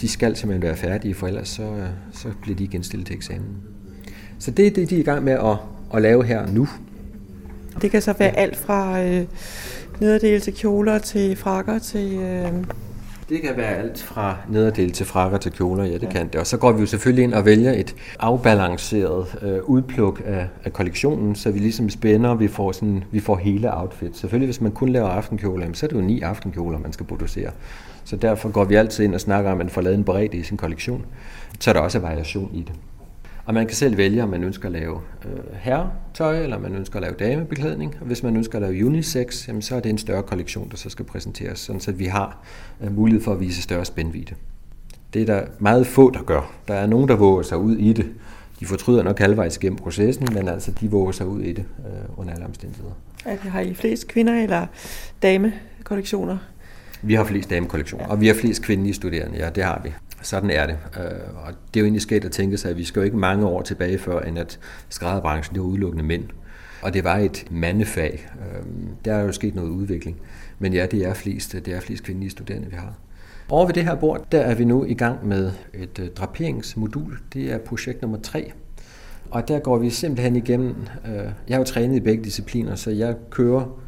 [0.00, 1.72] De skal simpelthen være færdige, for ellers så,
[2.12, 3.56] så bliver de igen stillet til eksamen.
[4.38, 5.56] Så det er det, de er i gang med at,
[5.94, 6.68] at lave her nu.
[7.82, 9.24] Det kan så være alt fra øh,
[10.00, 12.12] nederdel til kjoler til frakker til...
[12.12, 12.52] Øh
[13.28, 16.10] det kan være alt fra nederdel til frakker til kjoler, ja det ja.
[16.10, 16.34] kan det.
[16.40, 20.72] Og så går vi jo selvfølgelig ind og vælger et afbalanceret øh, udpluk af, af
[20.72, 24.16] kollektionen, så vi ligesom spænder, vi får, sådan, vi får hele outfit.
[24.16, 27.50] Selvfølgelig hvis man kun laver aftenkjoler, så er det jo ni aftenkjoler, man skal producere.
[28.04, 30.36] Så derfor går vi altid ind og snakker om, at man får lavet en bredde
[30.36, 31.06] i sin kollektion,
[31.60, 32.72] så der også er variation i det.
[33.48, 36.96] Og man kan selv vælge, om man ønsker at lave øh, herretøj, eller man ønsker
[36.96, 37.96] at lave damebeklædning.
[38.00, 40.76] Og hvis man ønsker at lave unisex, jamen, så er det en større kollektion, der
[40.76, 42.38] så skal præsenteres, sådan så vi har
[42.80, 44.34] øh, mulighed for at vise større spændvidde.
[45.14, 46.52] Det er der meget få, der gør.
[46.68, 48.06] Der er nogen, der våger sig ud i det.
[48.60, 52.18] De fortryder nok halvvejs gennem processen, men altså de våger sig ud i det øh,
[52.18, 52.92] under alle omstændigheder.
[53.24, 54.66] Altså, har I flest kvinder eller
[55.22, 56.38] damekollektioner?
[57.02, 58.10] Vi har flest damekollektioner, ja.
[58.10, 59.92] og vi har flest kvindelige studerende, ja, det har vi.
[60.22, 60.78] Sådan er det.
[60.96, 63.16] Øh, og det er jo egentlig sket at tænke sig, at vi skal jo ikke
[63.16, 64.58] mange år tilbage før, end at
[64.88, 66.24] skrædderbranchen det var udelukkende mænd.
[66.82, 68.28] Og det var et mandefag.
[68.40, 68.66] Øh,
[69.04, 70.16] der er jo sket noget udvikling.
[70.58, 72.94] Men ja, det er flest, det er flest kvindelige studerende, vi har.
[73.50, 77.18] Over ved det her bord, der er vi nu i gang med et øh, draperingsmodul.
[77.32, 78.52] Det er projekt nummer 3.
[79.30, 80.74] Og der går vi simpelthen igennem,
[81.48, 83.80] jeg har jo trænet i begge discipliner, så jeg kører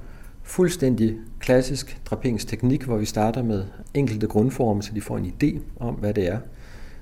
[0.51, 5.95] fuldstændig klassisk draperingsteknik, hvor vi starter med enkelte grundformer, så de får en idé om,
[5.95, 6.39] hvad det er,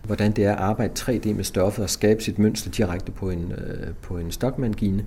[0.02, 3.52] hvordan det er at arbejde 3D med stoffet og skabe sit mønster direkte på en,
[3.52, 5.04] øh, på en stokmangine.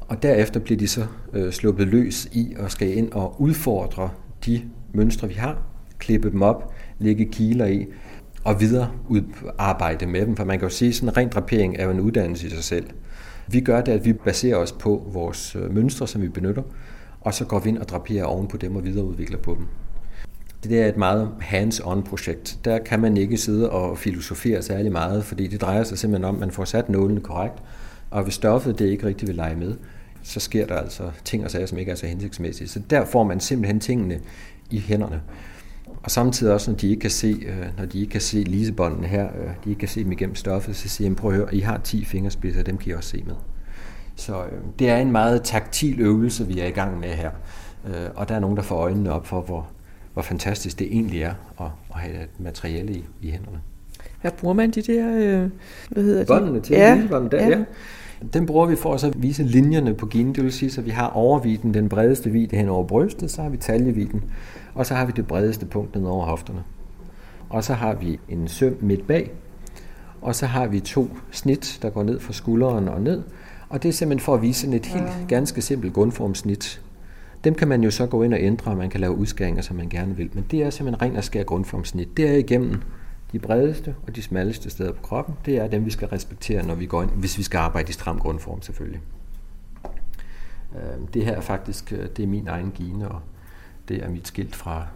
[0.00, 4.10] Og derefter bliver de så øh, sluppet løs i og skal ind og udfordre
[4.46, 5.62] de mønstre, vi har,
[5.98, 7.86] klippe dem op, lægge kiler i,
[8.44, 8.90] og videre
[9.58, 10.36] arbejde med dem.
[10.36, 12.50] For man kan jo sige, at sådan en ren drapering er jo en uddannelse i
[12.50, 12.86] sig selv.
[13.48, 16.62] Vi gør det, at vi baserer os på vores øh, mønstre, som vi benytter,
[17.24, 19.66] og så går vi ind og draperer oven på dem og videreudvikler på dem.
[20.64, 22.58] Det er et meget hands-on projekt.
[22.64, 26.34] Der kan man ikke sidde og filosofere særlig meget, fordi det drejer sig simpelthen om,
[26.34, 27.62] at man får sat nålen korrekt,
[28.10, 29.74] og hvis stoffet det ikke rigtig vil lege med,
[30.22, 32.68] så sker der altså ting og sager, som ikke er så hensigtsmæssige.
[32.68, 34.20] Så der får man simpelthen tingene
[34.70, 35.22] i hænderne.
[36.02, 39.06] Og samtidig også, når de ikke kan se, øh, når de ikke kan se lisebåndene
[39.06, 41.54] her, øh, de ikke kan se dem igennem stoffet, så siger jeg, prøv at høre,
[41.54, 43.34] I har 10 fingerspidser, dem kan I også se med.
[44.22, 47.30] Så øh, det er en meget taktil øvelse, vi er i gang med her.
[48.16, 49.66] og der er nogen, der får øjnene op for, hvor,
[50.12, 53.60] hvor fantastisk det egentlig er at, at have et materiale i, i hænderne.
[54.20, 55.50] Hvad bruger man de der, øh,
[55.90, 57.02] hvad hedder Båndene til ja.
[57.10, 57.48] der, ja.
[57.48, 57.64] ja.
[58.32, 60.90] Den bruger vi for at så vise linjerne på ginen, det vil sige, at vi
[60.90, 64.24] har overviden, den bredeste vide hen over brystet, så har vi taljeviden,
[64.74, 66.62] og så har vi det bredeste punkt ned over hofterne.
[67.48, 69.30] Og så har vi en søm midt bag,
[70.20, 73.22] og så har vi to snit, der går ned fra skulderen og ned,
[73.72, 76.80] og det er simpelthen for at vise sådan et helt ganske simpelt grundformsnit.
[77.44, 79.76] Dem kan man jo så gå ind og ændre, og man kan lave udskæringer, som
[79.76, 80.30] man gerne vil.
[80.32, 82.16] Men det er simpelthen ren og skær grundformsnit.
[82.16, 82.82] Det er igennem
[83.32, 86.74] de bredeste og de smalleste steder på kroppen, det er dem, vi skal respektere, når
[86.74, 89.00] vi går ind, hvis vi skal arbejde i stram grundform selvfølgelig.
[90.74, 93.20] Øhm, det her er faktisk øh, det er min egen gine, og
[93.88, 94.86] det er mit skilt fra,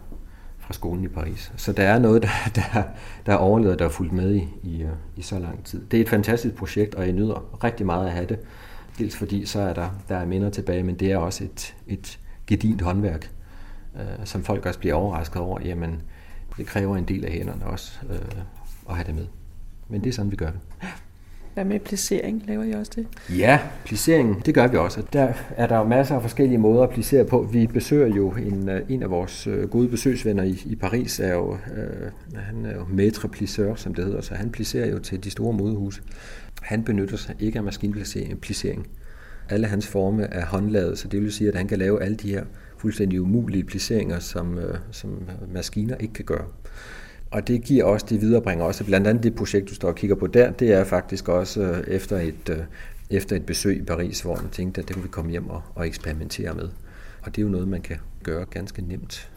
[0.57, 1.51] fra skolen i Paris.
[1.55, 2.83] Så der er noget, der, der,
[3.25, 5.85] der er overlevet, der er fulgt med i, i, øh, i så lang tid.
[5.91, 8.39] Det er et fantastisk projekt, og jeg nyder rigtig meget at have det.
[8.97, 12.19] Dels fordi så er der, der er minder tilbage, men det er også et, et
[12.47, 13.31] gedint håndværk,
[13.95, 15.59] øh, som folk også bliver overrasket over.
[15.61, 16.01] Jamen,
[16.57, 18.41] det kræver en del af hænderne også øh,
[18.89, 19.27] at have det med.
[19.87, 20.59] Men det er sådan, vi gør det.
[21.57, 22.43] Hvad med placering?
[22.47, 23.07] Laver I også det?
[23.37, 25.03] Ja, placering, det gør vi også.
[25.13, 27.41] Der er der jo masser af forskellige måder at placere på.
[27.51, 31.33] Vi besøger jo en, øh, en af vores øh, gode besøgsvenner i, i Paris, er
[31.33, 35.23] jo, øh, han er jo maître plisseur, som det hedder, så han placerer jo til
[35.23, 36.01] de store modehuse.
[36.61, 38.87] Han benytter sig ikke af maskinplacering.
[39.49, 42.29] Alle hans forme er håndlavet, så det vil sige, at han kan lave alle de
[42.29, 42.43] her
[42.77, 46.45] fuldstændig umulige placeringer, som, øh, som maskiner ikke kan gøre.
[47.31, 50.15] Og det giver også, det viderebringer også, blandt andet det projekt, du står og kigger
[50.15, 52.57] på der, det er faktisk også øh, efter et, øh,
[53.09, 55.61] efter et besøg i Paris, hvor man tænkte, at det kunne vi komme hjem og,
[55.75, 56.69] og eksperimentere med.
[57.21, 59.29] Og det er jo noget, man kan gøre ganske nemt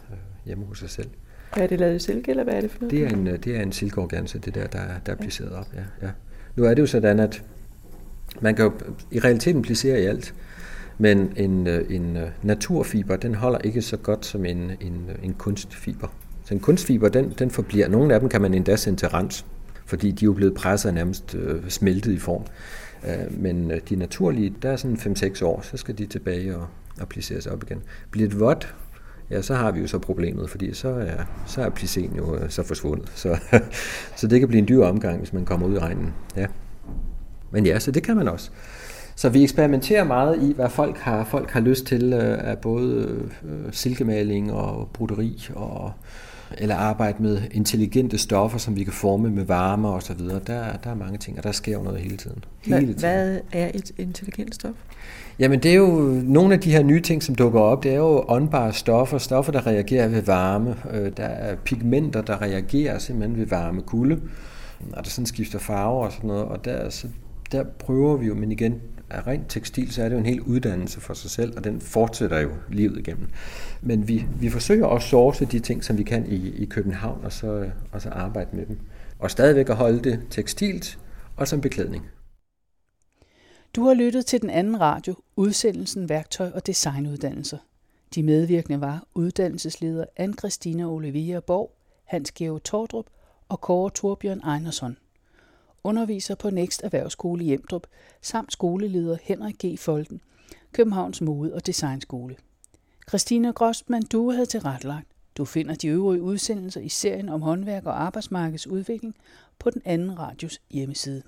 [0.45, 1.09] hjemme hos sig selv.
[1.53, 2.91] Hvad er det lavet i silke, eller hvad er det for noget?
[2.91, 5.67] Det er en, det er en silkeorganse, det der, der, der er placeret op.
[5.73, 6.11] Ja, ja.
[6.55, 7.43] Nu er det jo sådan, at
[8.41, 8.71] man kan jo
[9.11, 10.33] i realiteten placere i alt.
[10.97, 15.25] Men en, øh, en øh, naturfiber, den holder ikke så godt som en, en, øh,
[15.25, 16.07] en kunstfiber.
[16.51, 17.87] Så en kunstfiber, den, den forbliver.
[17.87, 19.45] Nogle af dem kan man endda sende til rens,
[19.85, 22.43] fordi de er jo blevet presset og nærmest øh, smeltet i form.
[23.07, 26.67] Øh, men øh, de naturlige, der er sådan 5-6 år, så skal de tilbage og,
[27.01, 27.81] og placeres op igen.
[28.11, 28.75] Bliver det vådt,
[29.29, 32.49] ja, så har vi jo så problemet, fordi så er, så er plicen jo øh,
[32.49, 33.11] så forsvundet.
[33.15, 33.39] Så,
[34.17, 36.13] så det kan blive en dyr omgang, hvis man kommer ud i regnen.
[36.35, 36.45] Ja.
[37.51, 38.49] Men ja, så det kan man også.
[39.15, 42.95] Så vi eksperimenterer meget i, hvad folk har, folk har lyst til øh, af både
[42.95, 45.91] øh, øh silkemaling og broderi og
[46.57, 50.39] eller arbejde med intelligente stoffer, som vi kan forme med varme og så videre.
[50.47, 52.43] Der, der er mange ting, og der sker jo noget hele tiden.
[52.61, 52.99] Hele hvad, tiden.
[52.99, 54.75] hvad er et intelligent stof?
[55.39, 57.83] Jamen det er jo nogle af de her nye ting, som dukker op.
[57.83, 60.75] Det er jo åndbare stoffer, stoffer, der reagerer ved varme.
[60.91, 64.21] Øh, der er pigmenter, der reagerer simpelthen ved varme kulde.
[64.93, 66.43] Og der sådan skifter farver og sådan noget.
[66.43, 67.07] Og der, så,
[67.51, 68.81] der prøver vi jo, men igen,
[69.11, 71.81] er rent tekstil, så er det jo en hel uddannelse for sig selv, og den
[71.81, 73.27] fortsætter jo livet igennem.
[73.81, 77.31] Men vi, vi forsøger at source de ting, som vi kan i, i København, og
[77.31, 78.79] så, og så arbejde med dem.
[79.19, 80.99] Og stadigvæk at holde det tekstilt
[81.37, 82.05] og som beklædning.
[83.75, 87.57] Du har lyttet til den anden radio, udsendelsen Værktøj og Designuddannelser.
[88.15, 93.05] De medvirkende var uddannelsesleder Anne-Christina Olivia Borg, Hans Georg Tordrup
[93.49, 94.97] og Kåre Torbjørn Ejnersson
[95.83, 97.87] underviser på Next Erhvervsskole i Emdrup,
[98.21, 99.79] samt skoleleder Henrik G.
[99.79, 100.21] Folden,
[100.71, 102.35] Københavns Mode- og Designskole.
[103.09, 105.07] Christina Grostmann du havde tilrettelagt.
[105.37, 109.15] Du finder de øvrige udsendelser i serien om håndværk og arbejdsmarkedsudvikling
[109.59, 111.23] på den anden radios hjemmeside.